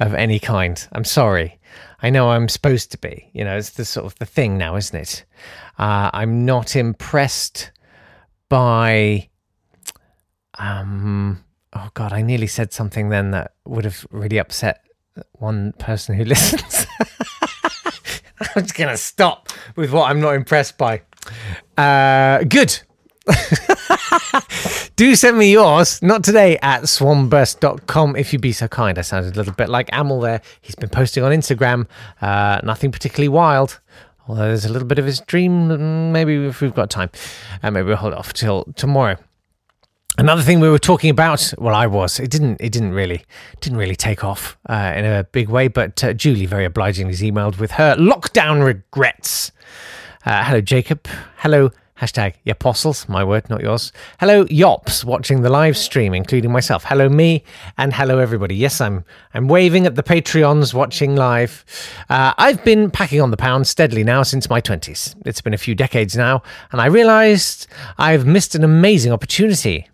of 0.00 0.14
any 0.14 0.38
kind. 0.38 0.86
I'm 0.92 1.04
sorry. 1.04 1.58
I 2.02 2.10
know 2.10 2.30
I'm 2.30 2.48
supposed 2.48 2.90
to 2.92 2.98
be. 2.98 3.30
You 3.32 3.44
know, 3.44 3.56
it's 3.56 3.70
the 3.70 3.84
sort 3.84 4.06
of 4.06 4.18
the 4.18 4.26
thing 4.26 4.58
now, 4.58 4.76
isn't 4.76 4.98
it? 4.98 5.24
Uh, 5.78 6.10
I'm 6.12 6.44
not 6.44 6.76
impressed 6.76 7.70
by 8.48 9.28
um 10.58 11.44
oh 11.72 11.88
god 11.94 12.12
i 12.12 12.22
nearly 12.22 12.46
said 12.46 12.72
something 12.72 13.08
then 13.10 13.30
that 13.32 13.52
would 13.66 13.84
have 13.84 14.06
really 14.10 14.38
upset 14.38 14.80
one 15.32 15.72
person 15.78 16.14
who 16.16 16.24
listens. 16.34 16.86
I'm 18.54 18.62
just 18.62 18.74
gonna 18.74 18.96
stop 18.96 19.48
with 19.76 19.92
what 19.92 20.10
i'm 20.10 20.20
not 20.20 20.34
impressed 20.34 20.76
by. 20.78 21.02
Uh 21.76 22.44
good. 22.44 22.78
Do 24.96 25.14
send 25.16 25.36
me 25.36 25.50
yours 25.52 26.00
not 26.02 26.22
today 26.22 26.58
at 26.62 26.82
swanburst.com 26.82 28.14
if 28.16 28.32
you'd 28.32 28.40
be 28.40 28.52
so 28.52 28.68
kind 28.68 28.98
i 28.98 29.02
sounded 29.02 29.34
a 29.34 29.36
little 29.36 29.52
bit 29.54 29.68
like 29.68 29.88
amel 29.92 30.20
there. 30.20 30.40
He's 30.60 30.76
been 30.76 30.90
posting 30.90 31.24
on 31.24 31.32
instagram 31.32 31.86
uh 32.20 32.60
nothing 32.62 32.92
particularly 32.92 33.28
wild 33.28 33.80
Although 34.28 34.48
there's 34.48 34.64
a 34.64 34.72
little 34.72 34.88
bit 34.88 34.98
of 34.98 35.06
his 35.06 35.20
dream, 35.20 35.68
mm, 35.68 36.10
maybe 36.10 36.46
if 36.46 36.60
we've 36.60 36.74
got 36.74 36.90
time, 36.90 37.10
and 37.62 37.74
maybe 37.74 37.88
we'll 37.88 37.96
hold 37.96 38.14
off 38.14 38.32
till 38.32 38.64
tomorrow. 38.76 39.16
Another 40.18 40.40
thing 40.40 40.60
we 40.60 40.70
were 40.70 40.78
talking 40.78 41.10
about, 41.10 41.52
well, 41.58 41.74
I 41.74 41.86
was. 41.86 42.18
It 42.18 42.30
didn't. 42.30 42.58
It 42.60 42.72
didn't 42.72 42.92
really, 42.92 43.24
didn't 43.60 43.78
really 43.78 43.96
take 43.96 44.24
off 44.24 44.56
uh, 44.68 44.94
in 44.96 45.04
a 45.04 45.24
big 45.24 45.50
way. 45.50 45.68
But 45.68 46.02
uh, 46.02 46.14
Julie 46.14 46.46
very 46.46 46.64
obligingly 46.64 47.14
emailed 47.14 47.58
with 47.58 47.72
her 47.72 47.94
lockdown 47.96 48.64
regrets. 48.64 49.52
Uh, 50.24 50.42
hello, 50.42 50.60
Jacob. 50.62 51.06
Hello, 51.36 51.70
hashtag 52.00 52.34
apostles. 52.46 53.08
My 53.08 53.24
word, 53.24 53.48
not 53.48 53.62
yours. 53.62 53.92
Hello, 54.20 54.46
Yops, 54.50 55.04
watching 55.04 55.42
the 55.42 55.50
live 55.50 55.76
stream, 55.76 56.14
including 56.14 56.52
myself. 56.52 56.84
Hello, 56.84 57.08
me, 57.08 57.44
and 57.78 57.92
hello, 57.92 58.18
everybody. 58.18 58.54
Yes, 58.54 58.80
I'm. 58.80 59.04
I'm 59.34 59.48
waving 59.48 59.86
at 59.86 59.96
the 59.96 60.02
Patreons 60.02 60.72
watching 60.72 61.14
live. 61.14 61.64
Uh, 62.08 62.32
I've 62.38 62.64
been 62.64 62.90
packing 62.90 63.20
on 63.20 63.30
the 63.30 63.36
pound 63.36 63.66
steadily 63.66 64.04
now 64.04 64.22
since 64.22 64.48
my 64.48 64.60
twenties. 64.60 65.14
It's 65.24 65.40
been 65.40 65.54
a 65.54 65.58
few 65.58 65.74
decades 65.74 66.16
now, 66.16 66.42
and 66.72 66.80
I 66.80 66.86
realised 66.86 67.66
I've 67.98 68.26
missed 68.26 68.54
an 68.54 68.64
amazing 68.64 69.12
opportunity. 69.12 69.88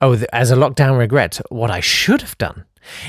Oh, 0.00 0.22
as 0.32 0.52
a 0.52 0.56
lockdown 0.56 0.96
regret, 0.96 1.40
what 1.48 1.72
I 1.72 1.80
should 1.80 2.20
have 2.20 2.38
done 2.38 2.64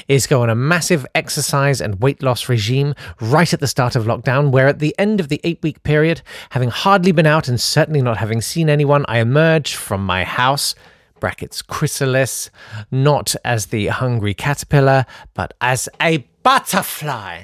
is 0.07 0.27
go 0.27 0.41
on 0.41 0.50
a 0.50 0.55
massive 0.55 1.05
exercise 1.15 1.81
and 1.81 2.01
weight 2.01 2.21
loss 2.24 2.50
regime 2.50 2.93
right 3.21 3.53
at 3.53 3.59
the 3.59 3.67
start 3.67 3.95
of 3.95 4.05
lockdown, 4.05 4.51
where 4.51 4.67
at 4.67 4.79
the 4.79 4.95
end 4.98 5.19
of 5.19 5.29
the 5.29 5.41
eight 5.43 5.59
week 5.62 5.83
period, 5.83 6.21
having 6.51 6.69
hardly 6.69 7.12
been 7.12 7.25
out 7.25 7.48
and 7.48 7.59
certainly 7.59 8.01
not 8.01 8.17
having 8.17 8.41
seen 8.41 8.69
anyone, 8.69 9.05
I 9.07 9.19
emerge 9.19 9.75
from 9.75 10.05
my 10.05 10.24
house. 10.24 10.75
Brackets 11.19 11.62
chrysalis, 11.62 12.50
not 12.91 13.36
as 13.43 13.67
the 13.67 13.88
hungry 13.88 14.33
caterpillar, 14.33 15.05
but 15.33 15.53
as 15.59 15.89
a 16.01 16.19
butterfly, 16.43 17.43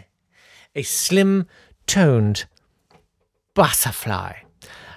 a 0.76 0.84
slim, 0.84 1.46
toned 1.86 2.46
butterfly. 3.54 4.34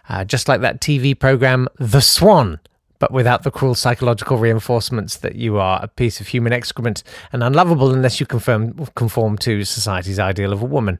Uh, 0.08 0.24
just 0.24 0.48
like 0.48 0.60
that 0.62 0.80
TV 0.80 1.18
program, 1.18 1.68
The 1.78 2.00
Swan, 2.00 2.60
but 2.98 3.12
without 3.12 3.42
the 3.42 3.50
cruel 3.50 3.74
psychological 3.74 4.38
reinforcements 4.38 5.16
that 5.18 5.36
you 5.36 5.58
are 5.58 5.80
a 5.82 5.88
piece 5.88 6.20
of 6.20 6.28
human 6.28 6.52
excrement 6.52 7.02
and 7.32 7.42
unlovable 7.42 7.92
unless 7.92 8.20
you 8.20 8.26
conform, 8.26 8.74
conform 8.94 9.38
to 9.38 9.64
society's 9.64 10.18
ideal 10.18 10.52
of 10.52 10.62
a 10.62 10.66
woman. 10.66 10.98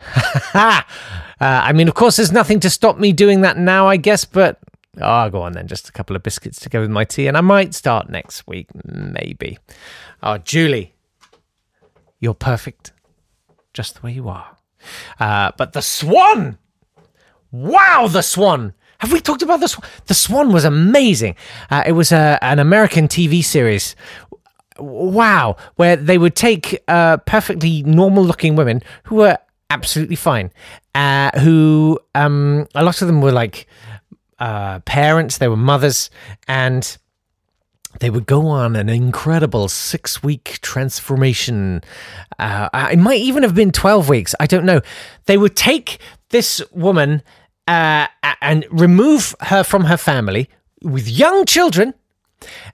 uh, 0.54 0.82
I 1.40 1.72
mean, 1.72 1.88
of 1.88 1.94
course, 1.94 2.16
there's 2.16 2.32
nothing 2.32 2.60
to 2.60 2.70
stop 2.70 2.98
me 2.98 3.12
doing 3.12 3.40
that 3.40 3.58
now, 3.58 3.88
I 3.88 3.96
guess, 3.96 4.24
but 4.24 4.60
oh, 5.00 5.28
go 5.30 5.42
on 5.42 5.52
then. 5.52 5.66
Just 5.66 5.88
a 5.88 5.92
couple 5.92 6.16
of 6.16 6.22
biscuits 6.22 6.60
to 6.60 6.68
go 6.68 6.80
with 6.80 6.90
my 6.90 7.04
tea, 7.04 7.26
and 7.26 7.36
I 7.36 7.40
might 7.40 7.74
start 7.74 8.08
next 8.08 8.46
week, 8.46 8.68
maybe. 8.84 9.58
Oh, 10.22 10.38
Julie, 10.38 10.94
you're 12.20 12.34
perfect, 12.34 12.92
just 13.74 13.96
the 13.96 14.00
way 14.02 14.12
you 14.12 14.28
are. 14.28 14.56
Uh, 15.18 15.52
but 15.56 15.72
the 15.72 15.82
swan! 15.82 16.58
Wow, 17.50 18.08
the 18.08 18.22
swan! 18.22 18.74
Have 19.00 19.12
we 19.12 19.20
talked 19.20 19.42
about 19.42 19.60
the 19.60 19.68
swan? 19.68 19.88
The 20.06 20.14
swan 20.14 20.52
was 20.52 20.64
amazing. 20.64 21.34
Uh, 21.70 21.82
it 21.86 21.92
was 21.92 22.12
a, 22.12 22.38
an 22.42 22.58
American 22.58 23.08
TV 23.08 23.42
series. 23.42 23.96
Wow, 24.78 25.56
where 25.76 25.96
they 25.96 26.18
would 26.18 26.36
take 26.36 26.82
uh, 26.86 27.16
perfectly 27.18 27.82
normal 27.82 28.24
looking 28.24 28.56
women 28.56 28.82
who 29.04 29.16
were 29.16 29.38
absolutely 29.70 30.16
fine, 30.16 30.50
uh, 30.94 31.30
who 31.40 31.98
um, 32.14 32.66
a 32.74 32.84
lot 32.84 33.00
of 33.00 33.06
them 33.06 33.22
were 33.22 33.32
like 33.32 33.66
uh, 34.38 34.80
parents, 34.80 35.38
they 35.38 35.48
were 35.48 35.56
mothers, 35.56 36.10
and 36.46 36.98
they 38.00 38.10
would 38.10 38.26
go 38.26 38.46
on 38.48 38.76
an 38.76 38.88
incredible 38.88 39.68
six 39.68 40.22
week 40.22 40.58
transformation. 40.60 41.82
Uh, 42.38 42.68
it 42.92 42.98
might 42.98 43.20
even 43.20 43.42
have 43.42 43.54
been 43.54 43.72
12 43.72 44.08
weeks. 44.08 44.34
I 44.40 44.46
don't 44.46 44.64
know. 44.64 44.80
They 45.24 45.36
would 45.36 45.56
take 45.56 45.98
this 46.28 46.62
woman 46.70 47.22
uh, 47.70 48.08
and 48.40 48.66
remove 48.70 49.34
her 49.42 49.62
from 49.62 49.84
her 49.84 49.96
family 49.96 50.50
with 50.82 51.08
young 51.08 51.46
children. 51.46 51.94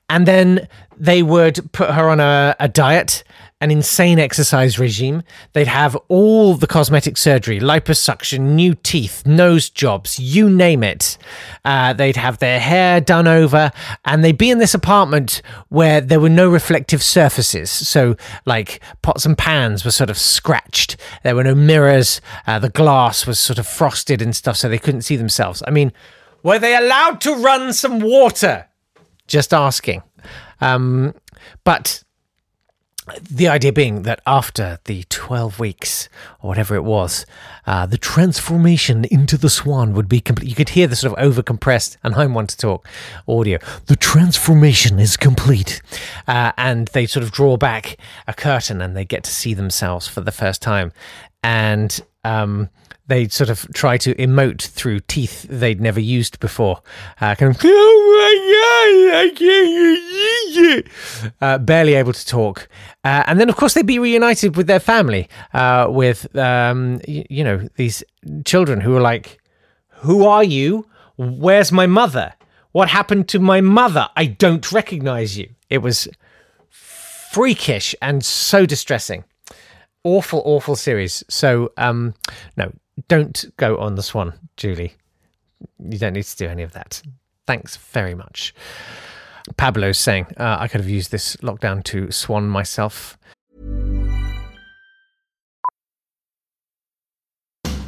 And 0.09 0.27
then 0.27 0.69
they 0.97 1.23
would 1.23 1.71
put 1.73 1.91
her 1.91 2.09
on 2.09 2.19
a, 2.19 2.57
a 2.59 2.69
diet, 2.69 3.23
an 3.61 3.71
insane 3.71 4.19
exercise 4.19 4.79
regime. 4.79 5.23
They'd 5.55 5.67
have 5.67 5.97
all 6.09 6.55
the 6.55 6.67
cosmetic 6.67 7.17
surgery, 7.17 7.59
liposuction, 7.59 8.55
new 8.55 8.75
teeth, 8.75 9.27
nose 9.27 9.71
jobs, 9.71 10.19
you 10.19 10.51
name 10.51 10.83
it. 10.85 11.17
Uh, 11.65 11.95
they'd 11.95 12.17
have 12.17 12.39
their 12.39 12.61
hair 12.61 13.01
done 13.01 13.27
over, 13.27 13.73
and 14.05 14.23
they'd 14.23 14.37
be 14.37 14.51
in 14.51 14.59
this 14.59 14.75
apartment 14.75 15.41
where 15.69 16.03
there 16.03 16.21
were 16.21 16.29
no 16.29 16.51
reflective 16.51 17.03
surfaces. 17.03 17.71
So, 17.71 18.17
like 18.45 18.81
pots 19.01 19.25
and 19.25 19.39
pans 19.39 19.87
were 19.87 19.91
sort 19.91 20.11
of 20.11 20.19
scratched. 20.19 20.97
There 21.23 21.35
were 21.35 21.45
no 21.45 21.55
mirrors. 21.55 22.21
Uh, 22.47 22.59
the 22.59 22.69
glass 22.69 23.27
was 23.27 23.39
sort 23.39 23.59
of 23.59 23.67
frosted 23.67 24.21
and 24.21 24.37
stuff, 24.37 24.59
so 24.59 24.69
they 24.69 24.79
couldn't 24.79 25.03
see 25.03 25.17
themselves. 25.17 25.63
I 25.67 25.71
mean, 25.71 25.93
were 26.43 26.59
they 26.59 26.77
allowed 26.77 27.23
to 27.23 27.35
run 27.35 27.73
some 27.73 28.01
water? 28.01 28.69
Just 29.27 29.55
asking. 29.55 30.03
Um, 30.61 31.15
but 31.65 32.03
the 33.31 33.49
idea 33.49 33.73
being 33.73 34.03
that 34.03 34.21
after 34.27 34.79
the 34.85 35.05
12 35.09 35.59
weeks 35.61 36.09
or 36.41 36.49
whatever 36.49 36.75
it 36.75 36.85
was, 36.85 37.25
uh, 37.67 37.87
the 37.87 37.99
transformation 37.99 39.05
into 39.05 39.37
the 39.37 39.49
swan 39.49 39.93
would 39.93 40.09
be 40.09 40.21
complete. 40.21 40.49
You 40.49 40.55
could 40.55 40.71
hear 40.71 40.87
the 40.87 40.97
sort 40.97 41.13
of 41.13 41.25
over 41.25 41.43
compressed, 41.43 41.97
and 42.03 42.15
I'm 42.15 42.35
one 42.35 42.47
to 42.49 42.57
talk 42.57 42.89
audio. 43.29 43.59
The 43.87 43.97
transformation 43.97 44.99
is 44.99 45.17
complete. 45.17 45.81
Uh, 46.27 46.53
and 46.57 46.89
they 46.89 47.07
sort 47.07 47.23
of 47.23 47.31
draw 47.31 47.57
back 47.57 47.97
a 48.27 48.35
curtain 48.35 48.81
and 48.81 48.97
they 48.97 49.05
get 49.05 49.25
to 49.25 49.31
see 49.31 49.55
themselves 49.55 50.09
for 50.09 50.21
the 50.21 50.33
first 50.33 50.61
time. 50.61 50.93
And 51.43 52.01
um, 52.25 52.71
they 53.09 53.29
sort 53.29 53.51
of 53.51 53.67
try 53.73 53.97
to 53.99 54.15
emote 54.17 54.63
through 54.63 55.01
teeth 55.01 55.47
they'd 55.49 55.81
never 55.81 56.01
used 56.01 56.41
before. 56.41 56.83
Uh, 57.21 57.35
kind 57.35 57.55
of, 57.55 57.61
oh 57.65 58.03
my 58.17 58.35
god, 59.11 59.19
I 59.19 59.29
can't 59.35 60.57
use. 60.57 61.33
Uh, 61.41 61.59
barely 61.59 61.95
able 61.95 62.13
to 62.13 62.27
talk. 62.27 62.69
Uh, 63.05 63.23
and 63.27 63.39
then, 63.39 63.49
of 63.49 63.57
course, 63.57 63.75
they'd 63.75 63.87
be 63.87 63.99
reunited 63.99 64.57
with 64.57 64.67
their 64.67 64.81
family, 64.81 65.29
uh, 65.55 65.87
with, 65.89 66.35
um, 66.37 67.01
y- 67.07 67.25
you 67.31 67.45
know, 67.45 67.69
these 67.77 68.03
children 68.45 68.81
who 68.81 68.97
are 68.97 69.01
like, 69.01 69.39
Who 70.01 70.27
are 70.27 70.45
you? 70.45 70.87
Where's 71.17 71.73
my 71.73 71.87
mother? 71.87 72.33
What 72.73 72.89
happened 72.89 73.29
to 73.29 73.39
my 73.39 73.61
mother? 73.61 74.09
I 74.17 74.27
don't 74.27 74.71
recognize 74.73 75.39
you. 75.39 75.49
It 75.71 75.79
was 75.79 76.09
freakish 76.71 77.95
and 78.03 78.25
so 78.25 78.67
distressing 78.67 79.25
awful, 80.05 80.41
awful 80.45 80.77
series. 80.77 81.25
So, 81.29 81.73
um, 81.77 82.15
no, 82.57 82.73
don't 83.09 83.45
go 83.57 83.79
on 83.79 83.95
the 83.95 84.03
Swan, 84.03 84.35
Julie. 84.57 84.95
You 85.79 85.99
don't 85.99 86.15
need 86.15 86.25
to 86.25 86.37
do 86.37 86.49
any 86.49 86.63
of 86.63 86.73
that. 86.73 87.03
Thanks 87.47 87.77
very 87.77 88.15
much. 88.15 88.55
Pablo's 89.57 89.99
saying 89.99 90.27
uh, 90.37 90.57
I 90.59 90.69
could 90.69 90.81
have 90.81 90.91
used 90.91 91.11
this 91.11 91.37
lockdown 91.37 91.85
to 91.85 92.11
swan 92.11 92.49
myself. 92.49 93.17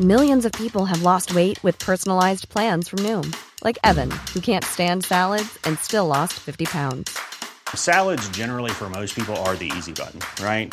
Millions 0.01 0.45
of 0.45 0.53
people 0.53 0.85
have 0.85 1.03
lost 1.03 1.35
weight 1.35 1.63
with 1.65 1.77
personalized 1.81 2.49
plans 2.49 2.89
from 2.89 3.01
Noom, 3.01 3.35
like 3.65 3.77
Evan, 3.83 4.13
who 4.33 4.41
can't 4.41 4.63
stand 4.63 5.05
salads 5.05 5.59
and 5.65 5.77
still 5.81 6.07
lost 6.07 6.35
50 6.35 6.67
pounds. 6.67 7.19
Salads, 7.75 8.29
generally, 8.29 8.71
for 8.71 8.89
most 8.89 9.17
people, 9.17 9.37
are 9.39 9.57
the 9.57 9.73
easy 9.77 9.93
button, 9.93 10.21
right? 10.41 10.73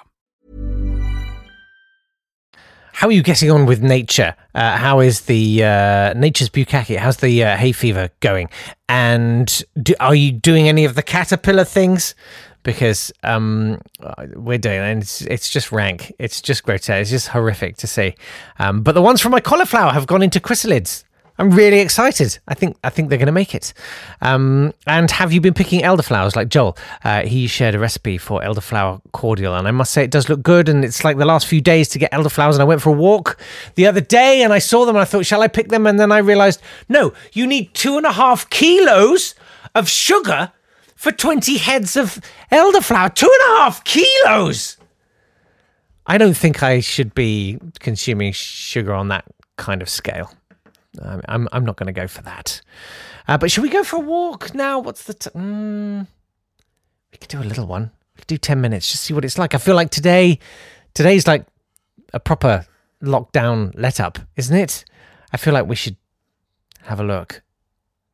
How 3.01 3.07
are 3.07 3.13
you 3.13 3.23
getting 3.23 3.49
on 3.49 3.65
with 3.65 3.81
nature? 3.81 4.35
Uh, 4.53 4.77
how 4.77 4.99
is 4.99 5.21
the 5.21 5.63
uh, 5.63 6.13
nature's 6.13 6.49
bukkake? 6.49 6.95
How's 6.97 7.17
the 7.17 7.43
uh, 7.43 7.57
hay 7.57 7.71
fever 7.71 8.11
going? 8.19 8.47
And 8.87 9.63
do, 9.81 9.95
are 9.99 10.13
you 10.13 10.31
doing 10.31 10.69
any 10.69 10.85
of 10.85 10.93
the 10.93 11.01
caterpillar 11.01 11.63
things? 11.63 12.13
Because 12.61 13.11
um, 13.23 13.81
we're 14.35 14.59
doing 14.59 14.81
and 14.81 15.01
it's, 15.01 15.21
it's 15.21 15.49
just 15.49 15.71
rank. 15.71 16.13
It's 16.19 16.43
just 16.43 16.61
grotesque. 16.61 17.01
It's 17.01 17.09
just 17.09 17.29
horrific 17.29 17.77
to 17.77 17.87
see. 17.87 18.13
Um, 18.59 18.83
but 18.83 18.91
the 18.91 19.01
ones 19.01 19.19
from 19.19 19.31
my 19.31 19.39
cauliflower 19.41 19.93
have 19.93 20.05
gone 20.05 20.21
into 20.21 20.39
chrysalids. 20.39 21.03
I'm 21.41 21.49
really 21.49 21.79
excited. 21.79 22.37
I 22.47 22.53
think 22.53 22.77
I 22.83 22.91
think 22.91 23.09
they're 23.09 23.17
going 23.17 23.25
to 23.25 23.31
make 23.31 23.55
it. 23.55 23.73
Um, 24.21 24.73
and 24.85 25.09
have 25.09 25.33
you 25.33 25.41
been 25.41 25.55
picking 25.55 25.81
elderflowers 25.81 26.35
like 26.35 26.49
Joel? 26.49 26.77
Uh, 27.03 27.23
he 27.23 27.47
shared 27.47 27.73
a 27.73 27.79
recipe 27.79 28.19
for 28.19 28.41
elderflower 28.41 29.01
cordial, 29.11 29.55
and 29.55 29.67
I 29.67 29.71
must 29.71 29.91
say 29.91 30.03
it 30.03 30.11
does 30.11 30.29
look 30.29 30.43
good. 30.43 30.69
And 30.69 30.85
it's 30.85 31.03
like 31.03 31.17
the 31.17 31.25
last 31.25 31.47
few 31.47 31.59
days 31.59 31.89
to 31.89 31.97
get 31.97 32.11
elderflowers. 32.11 32.53
And 32.53 32.61
I 32.61 32.65
went 32.65 32.83
for 32.83 32.91
a 32.91 32.93
walk 32.95 33.39
the 33.73 33.87
other 33.87 34.01
day, 34.01 34.43
and 34.43 34.53
I 34.53 34.59
saw 34.59 34.85
them, 34.85 34.95
and 34.95 35.01
I 35.01 35.05
thought, 35.05 35.25
shall 35.25 35.41
I 35.41 35.47
pick 35.47 35.69
them? 35.69 35.87
And 35.87 35.99
then 35.99 36.11
I 36.11 36.19
realised, 36.19 36.61
no, 36.89 37.11
you 37.33 37.47
need 37.47 37.73
two 37.73 37.97
and 37.97 38.05
a 38.05 38.11
half 38.11 38.47
kilos 38.51 39.33
of 39.73 39.89
sugar 39.89 40.51
for 40.95 41.11
twenty 41.11 41.57
heads 41.57 41.97
of 41.97 42.21
elderflower. 42.51 43.15
Two 43.15 43.25
and 43.41 43.55
a 43.55 43.61
half 43.61 43.83
kilos. 43.83 44.77
I 46.05 46.19
don't 46.19 46.37
think 46.37 46.61
I 46.61 46.81
should 46.81 47.15
be 47.15 47.57
consuming 47.79 48.31
sugar 48.31 48.93
on 48.93 49.07
that 49.07 49.25
kind 49.57 49.81
of 49.81 49.89
scale. 49.89 50.31
I'm 50.99 51.47
I'm 51.51 51.65
not 51.65 51.77
going 51.77 51.87
to 51.87 51.99
go 51.99 52.07
for 52.07 52.21
that. 52.23 52.61
Uh, 53.27 53.37
but 53.37 53.51
should 53.51 53.63
we 53.63 53.69
go 53.69 53.83
for 53.83 53.97
a 53.97 53.99
walk 53.99 54.53
now? 54.53 54.79
What's 54.79 55.03
the? 55.03 55.13
T- 55.13 55.29
mm, 55.29 56.07
we 57.11 57.17
could 57.17 57.29
do 57.29 57.39
a 57.39 57.43
little 57.43 57.65
one. 57.65 57.91
We 58.15 58.19
could 58.19 58.27
do 58.27 58.37
ten 58.37 58.59
minutes. 58.59 58.91
Just 58.91 59.03
see 59.03 59.13
what 59.13 59.23
it's 59.23 59.37
like. 59.37 59.55
I 59.55 59.57
feel 59.57 59.75
like 59.75 59.89
today, 59.89 60.39
today's 60.93 61.27
like 61.27 61.45
a 62.13 62.19
proper 62.19 62.65
lockdown 63.01 63.71
let 63.75 63.99
up, 63.99 64.19
isn't 64.35 64.55
it? 64.55 64.83
I 65.31 65.37
feel 65.37 65.53
like 65.53 65.65
we 65.65 65.75
should 65.75 65.95
have 66.83 66.99
a 66.99 67.03
look. 67.03 67.41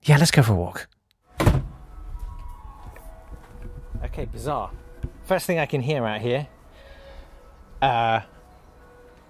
Yeah, 0.04 0.18
let's 0.18 0.32
go 0.32 0.44
for 0.44 0.54
a 0.54 0.56
walk. 0.56 0.88
Okay, 4.06 4.26
bizarre. 4.26 4.72
First 5.26 5.48
thing 5.48 5.58
I 5.58 5.66
can 5.66 5.82
hear 5.82 6.06
out 6.06 6.22
here 6.22 6.48
uh, 7.82 8.22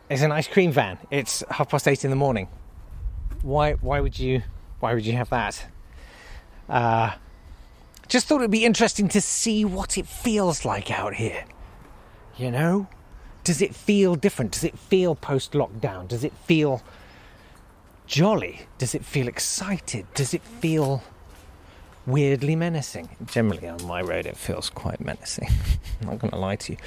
is 0.09 0.21
an 0.21 0.33
ice 0.33 0.47
cream 0.47 0.71
van. 0.71 0.99
It's 1.09 1.43
half 1.49 1.69
past 1.69 1.87
eight 1.87 2.03
in 2.03 2.09
the 2.09 2.17
morning 2.17 2.49
why 3.41 3.73
why 3.73 3.99
would 3.99 4.19
you 4.19 4.43
why 4.79 4.93
would 4.93 5.05
you 5.05 5.13
have 5.13 5.29
that? 5.29 5.65
Uh, 6.69 7.13
just 8.07 8.27
thought 8.27 8.37
it'd 8.37 8.51
be 8.51 8.65
interesting 8.65 9.07
to 9.09 9.21
see 9.21 9.65
what 9.65 9.97
it 9.97 10.05
feels 10.07 10.65
like 10.65 10.91
out 10.91 11.15
here. 11.15 11.45
You 12.37 12.51
know, 12.51 12.87
does 13.43 13.61
it 13.61 13.73
feel 13.73 14.15
different? 14.15 14.51
Does 14.51 14.63
it 14.63 14.77
feel 14.77 15.15
post 15.15 15.53
lockdown? 15.53 16.07
Does 16.07 16.23
it 16.23 16.33
feel 16.45 16.83
jolly? 18.05 18.67
Does 18.77 18.93
it 18.93 19.03
feel 19.03 19.27
excited? 19.27 20.05
Does 20.13 20.33
it 20.33 20.41
feel 20.41 21.03
weirdly 22.07 22.55
menacing. 22.55 23.09
Generally, 23.25 23.67
on 23.67 23.85
my 23.85 24.01
road, 24.01 24.25
it 24.25 24.37
feels 24.37 24.69
quite 24.71 24.99
menacing. 24.99 25.49
I'm 26.01 26.07
not 26.07 26.19
going 26.19 26.31
to 26.31 26.37
lie 26.37 26.55
to 26.55 26.71
you. 26.73 26.77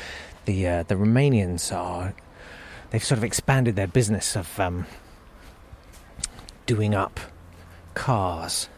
The 0.46 0.66
uh, 0.66 0.82
the 0.84 0.96
Romanians 0.96 1.72
are 1.72 2.14
they've 2.90 3.04
sort 3.04 3.18
of 3.18 3.24
expanded 3.24 3.76
their 3.76 3.86
business 3.86 4.34
of 4.34 4.58
um, 4.58 4.86
doing 6.70 6.94
up 6.94 7.18
cars. 7.94 8.68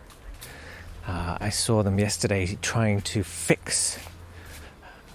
Uh, 1.07 1.37
I 1.39 1.51
saw 1.51 1.83
them 1.83 1.99
yesterday 1.99 2.57
trying 2.63 3.03
to 3.03 3.23
fix 3.23 3.99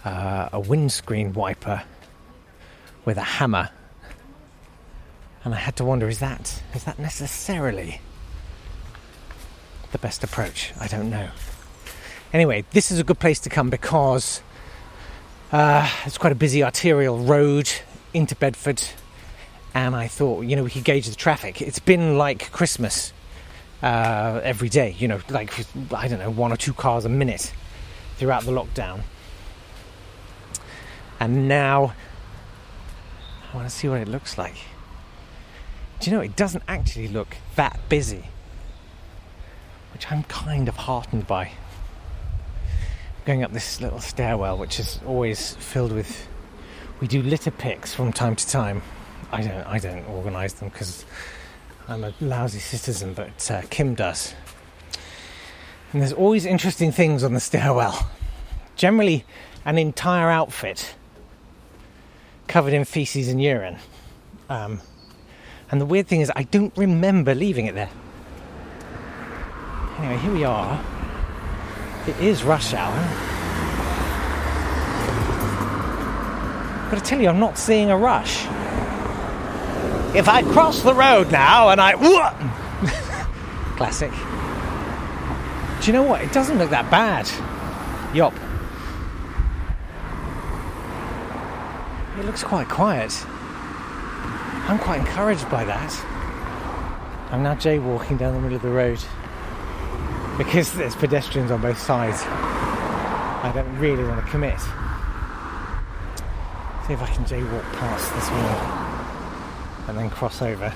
uh, 0.05 0.49
a 0.53 0.59
windscreen 0.59 1.33
wiper 1.33 1.81
with 3.03 3.17
a 3.17 3.23
hammer, 3.23 3.71
and 5.43 5.55
I 5.55 5.57
had 5.57 5.75
to 5.77 5.83
wonder: 5.83 6.07
is 6.07 6.19
that 6.19 6.61
is 6.75 6.83
that 6.83 6.99
necessarily 6.99 7.99
the 9.91 9.97
best 9.97 10.23
approach? 10.23 10.71
I 10.79 10.85
don't 10.85 11.09
know. 11.09 11.29
Anyway, 12.31 12.63
this 12.73 12.91
is 12.91 12.99
a 12.99 13.03
good 13.03 13.17
place 13.17 13.39
to 13.39 13.49
come 13.49 13.71
because 13.71 14.43
uh, 15.51 15.89
it's 16.05 16.19
quite 16.19 16.31
a 16.31 16.35
busy 16.35 16.63
arterial 16.63 17.17
road 17.17 17.71
into 18.13 18.35
Bedford, 18.35 18.83
and 19.77 19.95
I 19.95 20.07
thought, 20.07 20.43
you 20.45 20.55
know, 20.55 20.63
we 20.63 20.71
could 20.71 20.83
gauge 20.83 21.07
the 21.07 21.15
traffic. 21.15 21.61
It's 21.61 21.77
been 21.77 22.17
like 22.17 22.51
Christmas 22.51 23.13
uh, 23.83 24.41
every 24.43 24.69
day, 24.69 24.95
you 24.97 25.07
know, 25.07 25.19
like, 25.29 25.53
I 25.93 26.07
don't 26.07 26.17
know, 26.17 26.31
one 26.31 26.51
or 26.51 26.57
two 26.57 26.73
cars 26.73 27.05
a 27.05 27.09
minute 27.09 27.53
throughout 28.15 28.43
the 28.43 28.51
lockdown. 28.51 29.01
And 31.19 31.47
now 31.47 31.93
I 33.53 33.55
want 33.55 33.69
to 33.69 33.75
see 33.75 33.87
what 33.87 34.01
it 34.01 34.07
looks 34.07 34.35
like. 34.35 34.55
Do 35.99 36.09
you 36.09 36.17
know, 36.17 36.23
it 36.23 36.35
doesn't 36.35 36.63
actually 36.67 37.09
look 37.09 37.37
that 37.53 37.79
busy, 37.87 38.25
which 39.93 40.11
I'm 40.11 40.23
kind 40.23 40.67
of 40.67 40.75
heartened 40.75 41.27
by. 41.27 41.51
Going 43.25 43.43
up 43.43 43.53
this 43.53 43.79
little 43.79 43.99
stairwell, 43.99 44.57
which 44.57 44.79
is 44.79 44.99
always 45.05 45.53
filled 45.53 45.91
with. 45.91 46.27
We 46.99 47.07
do 47.07 47.21
litter 47.21 47.51
picks 47.51 47.93
from 47.93 48.11
time 48.11 48.35
to 48.35 48.47
time. 48.47 48.81
I 49.31 49.41
don't. 49.41 49.67
I 49.67 49.79
don't 49.79 50.05
organise 50.05 50.53
them 50.53 50.69
because 50.69 51.05
I'm 51.87 52.03
a 52.03 52.13
lousy 52.21 52.59
citizen, 52.59 53.13
but 53.13 53.51
uh, 53.51 53.61
Kim 53.69 53.95
does. 53.95 54.33
And 55.91 56.01
there's 56.01 56.13
always 56.13 56.45
interesting 56.45 56.91
things 56.91 57.23
on 57.23 57.33
the 57.33 57.39
stairwell. 57.39 58.09
Generally, 58.75 59.25
an 59.65 59.77
entire 59.77 60.29
outfit 60.29 60.95
covered 62.47 62.73
in 62.73 62.85
feces 62.85 63.27
and 63.27 63.41
urine. 63.41 63.77
Um, 64.49 64.81
and 65.71 65.81
the 65.81 65.85
weird 65.85 66.07
thing 66.07 66.21
is, 66.21 66.31
I 66.35 66.43
don't 66.43 66.75
remember 66.77 67.35
leaving 67.35 67.65
it 67.65 67.75
there. 67.75 67.89
Anyway, 69.99 70.17
here 70.19 70.33
we 70.33 70.43
are. 70.43 70.81
It 72.07 72.17
is 72.21 72.43
rush 72.43 72.73
hour. 72.73 72.93
But 76.89 76.99
I 76.99 77.01
tell 77.03 77.19
you, 77.19 77.27
I'm 77.27 77.39
not 77.39 77.57
seeing 77.57 77.89
a 77.89 77.97
rush. 77.97 78.45
If 80.15 80.27
I 80.27 80.41
cross 80.41 80.81
the 80.81 80.93
road 80.93 81.31
now 81.31 81.69
and 81.69 81.81
I. 81.81 81.93
Classic. 83.77 84.11
Do 85.81 85.87
you 85.87 85.93
know 85.93 86.03
what? 86.03 86.21
It 86.21 86.31
doesn't 86.31 86.57
look 86.57 86.69
that 86.71 86.89
bad. 86.89 87.29
Yup. 88.15 88.33
It 92.19 92.25
looks 92.25 92.43
quite 92.43 92.67
quiet. 92.67 93.13
I'm 94.67 94.79
quite 94.79 95.01
encouraged 95.01 95.49
by 95.49 95.63
that. 95.65 95.93
I'm 97.31 97.43
now 97.43 97.55
jaywalking 97.55 98.17
down 98.17 98.33
the 98.33 98.39
middle 98.39 98.55
of 98.55 98.61
the 98.61 98.69
road 98.69 98.99
because 100.37 100.73
there's 100.73 100.95
pedestrians 100.95 101.51
on 101.51 101.61
both 101.61 101.79
sides. 101.79 102.23
I 102.23 103.51
don't 103.53 103.77
really 103.77 104.03
want 104.03 104.25
to 104.25 104.31
commit. 104.31 104.59
See 106.87 106.93
if 106.93 107.01
I 107.01 107.07
can 107.07 107.25
jaywalk 107.25 107.63
past 107.73 108.13
this 108.15 108.29
one 108.29 108.76
and 109.87 109.97
then 109.97 110.09
cross 110.09 110.41
over. 110.41 110.73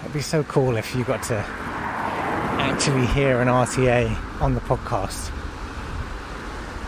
It'd 0.00 0.12
be 0.12 0.20
so 0.20 0.42
cool 0.44 0.76
if 0.76 0.94
you 0.94 1.04
got 1.04 1.22
to 1.24 1.36
actually 2.60 3.06
hear 3.06 3.40
an 3.40 3.48
RTA 3.48 4.40
on 4.40 4.54
the 4.54 4.60
podcast. 4.60 5.30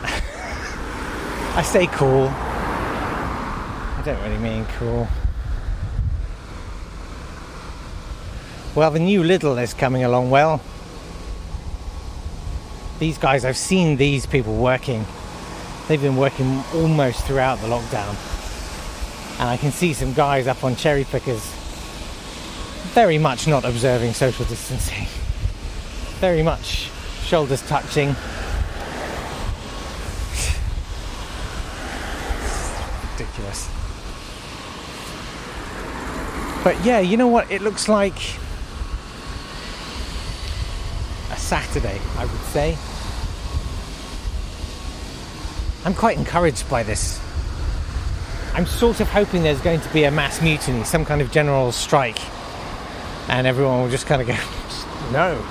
I 1.57 1.63
say 1.63 1.87
cool. 1.89 2.29
I 2.29 4.03
don't 4.05 4.23
really 4.23 4.39
mean 4.39 4.65
cool. 4.79 5.09
Well, 8.75 8.91
the 8.91 9.01
new 9.01 9.23
Lidl 9.23 9.63
is 9.63 9.75
coming 9.75 10.05
along 10.05 10.31
well. 10.31 10.63
These 12.99 13.19
guys, 13.19 13.45
I've 13.45 13.57
seen 13.57 13.97
these 13.97 14.25
people 14.25 14.57
working. 14.57 15.05
They've 15.89 16.01
been 16.01 16.17
working 16.17 16.63
almost 16.75 17.25
throughout 17.25 17.61
the 17.61 17.67
lockdown. 17.67 18.42
And 19.43 19.51
I 19.51 19.57
can 19.57 19.73
see 19.73 19.93
some 19.93 20.13
guys 20.13 20.47
up 20.47 20.63
on 20.63 20.77
cherry 20.77 21.03
pickers 21.03 21.45
very 22.95 23.19
much 23.19 23.49
not 23.49 23.65
observing 23.65 24.13
social 24.13 24.45
distancing. 24.45 25.09
Very 26.21 26.45
much 26.45 26.89
shoulders 27.25 27.61
touching. 27.63 28.15
Ridiculous. 33.11 33.69
But 36.63 36.81
yeah, 36.85 37.01
you 37.01 37.17
know 37.17 37.27
what? 37.27 37.51
It 37.51 37.63
looks 37.63 37.89
like 37.89 38.15
a 41.33 41.37
Saturday, 41.37 42.01
I 42.17 42.27
would 42.27 42.43
say. 42.53 42.77
I'm 45.85 45.95
quite 45.95 46.17
encouraged 46.17 46.71
by 46.71 46.85
this. 46.85 47.22
I'm 48.55 48.67
sort 48.67 49.01
of 49.01 49.09
hoping 49.09 49.43
there's 49.43 49.63
going 49.63 49.81
to 49.81 49.93
be 49.95 50.05
a 50.05 50.11
mass 50.11 50.43
mutiny, 50.43 50.85
some 50.85 51.07
kind 51.07 51.23
of 51.23 51.31
general 51.31 51.73
strike, 51.73 52.21
and 53.31 53.47
everyone 53.47 53.81
will 53.81 53.89
just 53.89 54.07
kind 54.07 54.21
of 54.21 54.29
go, 54.29 54.35
no. 55.13 55.43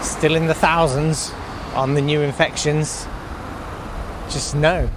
Still 0.00 0.36
in 0.36 0.46
the 0.46 0.54
thousands 0.54 1.32
on 1.74 1.94
the 1.94 2.00
new 2.00 2.20
infections. 2.20 3.06
Just 4.30 4.54
no. 4.54 4.88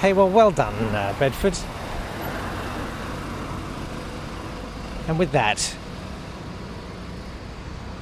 Hey, 0.00 0.12
well, 0.12 0.28
well 0.28 0.50
done, 0.50 0.74
uh, 0.94 1.14
Bedford. 1.20 1.56
And 5.06 5.16
with 5.16 5.30
that, 5.30 5.76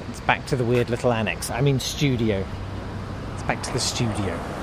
it's 0.09 0.19
back 0.21 0.47
to 0.47 0.55
the 0.55 0.65
weird 0.65 0.89
little 0.89 1.13
annex. 1.13 1.51
I 1.51 1.61
mean, 1.61 1.79
studio. 1.79 2.43
It's 3.35 3.43
back 3.43 3.61
to 3.63 3.73
the 3.73 3.79
studio. 3.79 4.56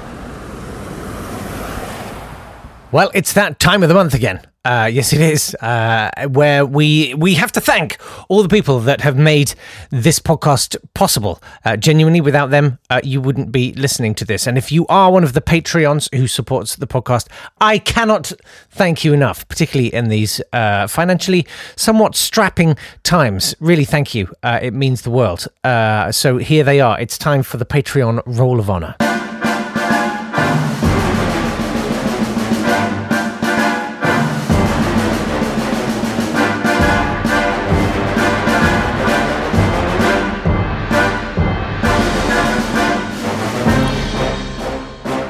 Well, 2.94 3.10
it's 3.12 3.32
that 3.32 3.58
time 3.58 3.82
of 3.82 3.88
the 3.88 3.94
month 3.96 4.14
again. 4.14 4.40
Uh, 4.64 4.88
yes, 4.90 5.12
it 5.12 5.20
is. 5.20 5.52
Uh, 5.56 6.12
where 6.28 6.64
we 6.64 7.12
we 7.14 7.34
have 7.34 7.50
to 7.50 7.60
thank 7.60 7.98
all 8.28 8.40
the 8.44 8.48
people 8.48 8.78
that 8.78 9.00
have 9.00 9.16
made 9.16 9.56
this 9.90 10.20
podcast 10.20 10.76
possible. 10.94 11.42
Uh, 11.64 11.76
genuinely, 11.76 12.20
without 12.20 12.50
them, 12.50 12.78
uh, 12.90 13.00
you 13.02 13.20
wouldn't 13.20 13.50
be 13.50 13.72
listening 13.72 14.14
to 14.14 14.24
this. 14.24 14.46
And 14.46 14.56
if 14.56 14.70
you 14.70 14.86
are 14.86 15.10
one 15.10 15.24
of 15.24 15.32
the 15.32 15.40
Patreons 15.40 16.08
who 16.14 16.28
supports 16.28 16.76
the 16.76 16.86
podcast, 16.86 17.26
I 17.60 17.78
cannot 17.78 18.30
thank 18.70 19.02
you 19.02 19.12
enough, 19.12 19.48
particularly 19.48 19.92
in 19.92 20.08
these 20.08 20.40
uh, 20.52 20.86
financially 20.86 21.48
somewhat 21.74 22.14
strapping 22.14 22.76
times. 23.02 23.56
Really, 23.58 23.84
thank 23.84 24.14
you. 24.14 24.32
Uh, 24.44 24.60
it 24.62 24.72
means 24.72 25.02
the 25.02 25.10
world. 25.10 25.48
So 26.14 26.38
here 26.38 26.62
they 26.62 26.80
are. 26.80 27.00
It's 27.00 27.18
time 27.18 27.42
for 27.42 27.56
the 27.56 27.66
Patreon 27.66 28.22
Roll 28.24 28.60
of 28.60 28.70
Honor. 28.70 28.94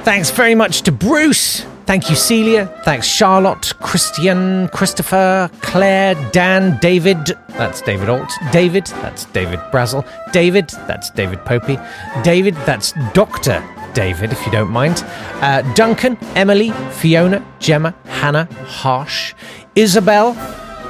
Thanks 0.04 0.30
very 0.30 0.54
much 0.54 0.82
to 0.82 0.92
Bruce. 0.92 1.64
Thank 1.86 2.10
you, 2.10 2.16
Celia. 2.16 2.66
Thanks, 2.84 3.06
Charlotte, 3.06 3.72
Christian, 3.80 4.68
Christopher, 4.68 5.50
Claire, 5.62 6.14
Dan, 6.30 6.78
David. 6.80 7.32
That's 7.48 7.80
David 7.80 8.10
Alt. 8.10 8.30
David. 8.52 8.86
That's 9.02 9.24
David 9.24 9.60
Brazel. 9.72 10.06
David. 10.30 10.68
That's 10.86 11.08
David 11.10 11.38
Popey. 11.40 11.76
David. 12.22 12.54
That's 12.66 12.92
Dr. 13.14 13.66
David, 13.94 14.30
if 14.32 14.44
you 14.44 14.52
don't 14.52 14.70
mind. 14.70 15.02
Uh, 15.40 15.62
Duncan, 15.72 16.18
Emily, 16.34 16.70
Fiona, 16.92 17.42
Gemma, 17.58 17.94
Hannah, 18.04 18.44
Harsh, 18.66 19.34
Isabel. 19.74 20.34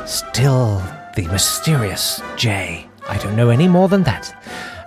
Still 0.06 0.82
the 1.14 1.28
mysterious 1.28 2.20
J. 2.36 2.88
I 3.08 3.18
don't 3.18 3.36
know 3.36 3.50
any 3.50 3.68
more 3.68 3.88
than 3.88 4.02
that. 4.04 4.34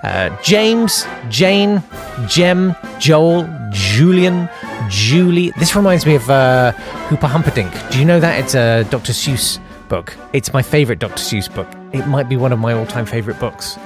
Uh, 0.07 0.41
James, 0.41 1.05
Jane, 1.29 1.83
Jem, 2.27 2.75
Joel, 2.99 3.47
Julian, 3.71 4.49
Julie. 4.89 5.51
This 5.59 5.75
reminds 5.75 6.05
me 6.05 6.15
of 6.15 6.29
uh, 6.29 6.71
Hooper 7.09 7.27
Humperdink. 7.27 7.91
Do 7.91 7.99
you 7.99 8.05
know 8.05 8.19
that? 8.19 8.39
It's 8.39 8.55
a 8.55 8.85
Dr. 8.89 9.13
Seuss 9.13 9.59
book. 9.89 10.15
It's 10.33 10.53
my 10.53 10.61
favourite 10.61 10.99
Dr. 10.99 11.21
Seuss 11.21 11.53
book 11.53 11.67
it 11.93 12.07
might 12.07 12.29
be 12.29 12.37
one 12.37 12.51
of 12.51 12.59
my 12.59 12.73
all-time 12.73 13.05
favorite 13.05 13.39
books. 13.39 13.77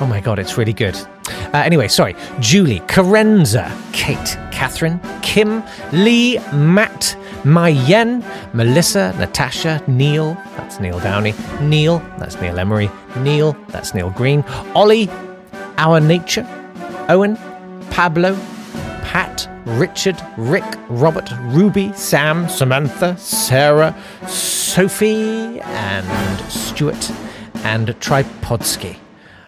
Oh 0.00 0.06
my 0.06 0.20
god, 0.20 0.38
it's 0.38 0.56
really 0.56 0.72
good. 0.72 0.96
Uh, 1.52 1.58
anyway, 1.58 1.88
sorry. 1.88 2.16
Julie, 2.40 2.80
Karenza, 2.80 3.70
Kate, 3.92 4.38
Catherine, 4.50 4.98
Kim, 5.22 5.62
Lee, 5.92 6.38
Matt, 6.52 7.16
Mayen, 7.44 8.24
Melissa, 8.54 9.14
Natasha, 9.18 9.82
Neil, 9.86 10.34
that's 10.56 10.80
Neil 10.80 10.98
Downey, 11.00 11.34
Neil, 11.60 11.98
that's 12.18 12.40
Neil 12.40 12.58
Emery, 12.58 12.90
Neil, 13.18 13.52
that's 13.68 13.94
Neil 13.94 14.10
Green, 14.10 14.42
Ollie, 14.74 15.10
Our 15.80 15.98
Nature, 15.98 16.46
Owen, 17.08 17.38
Pablo, 17.90 18.38
Pat, 19.02 19.48
Richard, 19.64 20.20
Rick, 20.36 20.64
Robert, 20.90 21.30
Ruby, 21.44 21.90
Sam, 21.94 22.50
Samantha, 22.50 23.16
Sarah, 23.16 23.96
Sophie, 24.28 25.58
and 25.62 26.50
Stuart, 26.50 27.10
and 27.64 27.88
Tripodsky. 27.98 28.98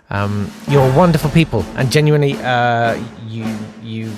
Um, 0.08 0.50
you're 0.68 0.90
wonderful 0.96 1.28
people, 1.28 1.66
and 1.76 1.92
genuinely, 1.92 2.32
uh, 2.36 2.98
you 3.28 3.44
you 3.82 4.10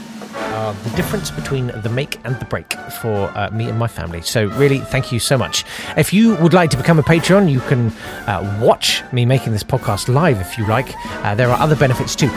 are 0.54 0.72
the 0.72 0.90
difference 0.90 1.30
between 1.32 1.66
the 1.82 1.88
make 1.88 2.18
and 2.24 2.38
the 2.38 2.44
break 2.44 2.72
for 3.02 3.30
uh, 3.36 3.50
me 3.50 3.68
and 3.68 3.76
my 3.76 3.88
family. 3.88 4.22
So, 4.22 4.46
really, 4.50 4.78
thank 4.78 5.10
you 5.10 5.18
so 5.18 5.36
much. 5.36 5.64
If 5.96 6.12
you 6.12 6.36
would 6.36 6.54
like 6.54 6.70
to 6.70 6.76
become 6.76 6.98
a 6.98 7.02
Patreon, 7.02 7.50
you 7.50 7.60
can 7.60 7.88
uh, 8.28 8.60
watch 8.62 9.02
me 9.12 9.26
making 9.26 9.52
this 9.52 9.64
podcast 9.64 10.08
live 10.08 10.40
if 10.40 10.56
you 10.56 10.66
like. 10.66 10.94
Uh, 11.24 11.34
there 11.34 11.50
are 11.50 11.58
other 11.60 11.74
benefits 11.74 12.14
too. 12.14 12.30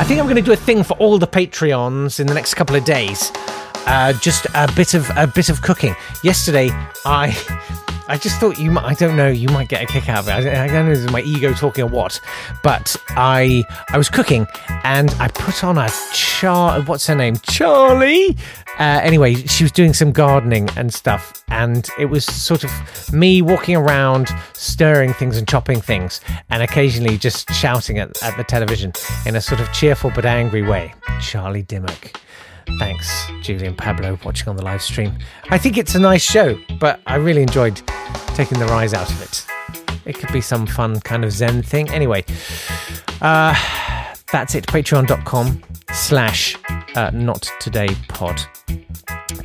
I 0.00 0.04
think 0.08 0.18
I'm 0.20 0.26
going 0.26 0.36
to 0.36 0.42
do 0.42 0.52
a 0.52 0.56
thing 0.56 0.82
for 0.82 0.94
all 0.94 1.18
the 1.18 1.26
Patreons 1.28 2.18
in 2.18 2.26
the 2.26 2.34
next 2.34 2.54
couple 2.54 2.74
of 2.74 2.84
days. 2.84 3.30
Uh, 3.86 4.12
just 4.14 4.46
a 4.54 4.70
bit 4.74 4.94
of 4.94 5.08
a 5.16 5.26
bit 5.26 5.48
of 5.50 5.62
cooking. 5.62 5.94
Yesterday, 6.24 6.70
I 7.04 7.30
I 8.08 8.16
just 8.16 8.40
thought 8.40 8.58
you 8.58 8.70
might. 8.70 8.84
I 8.84 8.94
don't 8.94 9.16
know. 9.16 9.28
You 9.28 9.48
might 9.48 9.68
get 9.68 9.82
a 9.82 9.86
kick 9.86 10.08
out 10.08 10.20
of 10.20 10.28
it. 10.28 10.32
I, 10.32 10.64
I 10.64 10.66
don't 10.66 10.86
know. 10.86 10.92
If 10.92 11.04
it's 11.04 11.12
my 11.12 11.20
ego 11.20 11.52
talking 11.52 11.84
or 11.84 11.88
what, 11.88 12.20
but 12.62 12.96
I 13.10 13.64
I 13.90 13.98
was 13.98 14.08
cooking 14.08 14.46
and 14.82 15.10
I 15.18 15.28
put 15.28 15.62
on 15.62 15.76
a 15.76 15.88
char. 16.12 16.80
What's 16.82 17.06
her 17.06 17.14
name? 17.14 17.36
Charlie. 17.42 18.36
Uh, 18.78 19.00
anyway, 19.02 19.34
she 19.34 19.64
was 19.64 19.72
doing 19.72 19.92
some 19.92 20.12
gardening 20.12 20.68
and 20.76 20.94
stuff, 20.94 21.44
and 21.48 21.88
it 21.98 22.06
was 22.06 22.24
sort 22.24 22.62
of 22.62 23.12
me 23.12 23.42
walking 23.42 23.74
around, 23.76 24.28
stirring 24.54 25.12
things 25.12 25.36
and 25.36 25.48
chopping 25.48 25.80
things, 25.80 26.20
and 26.48 26.62
occasionally 26.62 27.18
just 27.18 27.50
shouting 27.52 27.98
at, 27.98 28.22
at 28.22 28.36
the 28.36 28.44
television 28.44 28.92
in 29.26 29.34
a 29.34 29.40
sort 29.40 29.60
of 29.60 29.70
cheerful 29.72 30.12
but 30.14 30.24
angry 30.24 30.62
way. 30.62 30.94
Charlie 31.20 31.62
Dimmock. 31.62 32.20
Thanks, 32.78 33.26
Julian 33.42 33.74
Pablo, 33.74 34.18
watching 34.24 34.48
on 34.48 34.56
the 34.56 34.64
live 34.64 34.82
stream. 34.82 35.12
I 35.50 35.58
think 35.58 35.78
it's 35.78 35.94
a 35.94 35.98
nice 35.98 36.22
show, 36.22 36.58
but 36.78 37.00
I 37.06 37.16
really 37.16 37.42
enjoyed 37.42 37.80
taking 38.34 38.58
the 38.58 38.66
rise 38.66 38.94
out 38.94 39.10
of 39.10 39.22
it. 39.22 39.46
It 40.06 40.18
could 40.18 40.32
be 40.32 40.40
some 40.40 40.66
fun 40.66 41.00
kind 41.00 41.24
of 41.24 41.32
Zen 41.32 41.62
thing. 41.62 41.90
Anyway, 41.90 42.24
uh, 43.20 43.54
that's 44.32 44.54
it. 44.54 44.66
Patreon.com 44.66 45.62
slash 45.92 46.56
uh, 46.94 47.10
not 47.12 47.50
today 47.60 47.88
pod. 48.08 48.40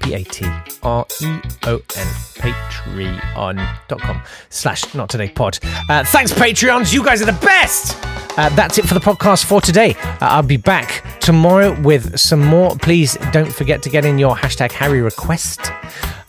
P 0.01 0.13
A 0.13 0.23
T 0.23 0.45
R 0.83 1.05
E 1.21 1.39
O 1.63 1.75
N. 1.75 2.07
Patreon.com 2.35 4.21
slash 4.49 4.93
not 4.93 5.09
today 5.09 5.29
pod. 5.29 5.59
Uh, 5.89 6.03
thanks, 6.05 6.31
Patreons. 6.31 6.93
You 6.93 7.03
guys 7.03 7.21
are 7.21 7.25
the 7.25 7.33
best. 7.45 7.97
Uh, 8.37 8.49
that's 8.49 8.77
it 8.77 8.85
for 8.85 8.93
the 8.93 8.99
podcast 8.99 9.45
for 9.45 9.61
today. 9.61 9.95
Uh, 9.95 10.17
I'll 10.21 10.43
be 10.43 10.57
back 10.57 11.02
tomorrow 11.23 11.79
with 11.81 12.19
some 12.19 12.41
more. 12.41 12.75
Please 12.75 13.17
don't 13.31 13.51
forget 13.51 13.81
to 13.83 13.89
get 13.89 14.05
in 14.05 14.19
your 14.19 14.35
hashtag 14.35 14.71
Harry 14.71 15.01
request. 15.01 15.71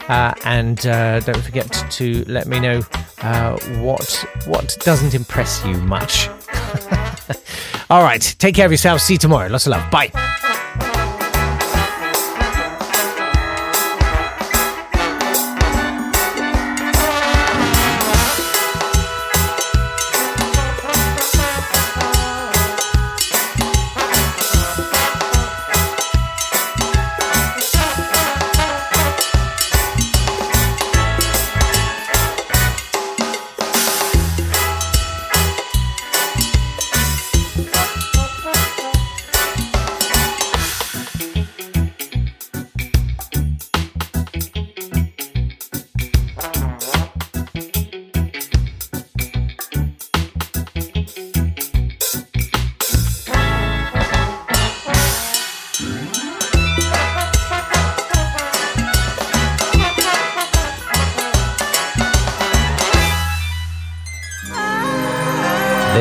Uh, 0.09 0.35
and 0.45 0.87
uh, 0.87 1.21
don't 1.21 1.43
forget 1.43 1.71
to 1.91 2.25
let 2.27 2.47
me 2.47 2.61
know 2.61 2.81
uh, 3.23 3.59
what 3.81 4.25
what 4.47 4.77
doesn't 4.81 5.15
impress 5.15 5.65
you 5.65 5.75
much. 5.75 6.29
All 7.91 8.03
right, 8.03 8.35
take 8.39 8.55
care 8.55 8.67
of 8.67 8.73
yourselves. 8.73 9.03
See 9.03 9.15
you 9.15 9.19
tomorrow. 9.19 9.49
Lots 9.49 9.67
of 9.67 9.73
love. 9.73 9.91
Bye. 9.91 10.11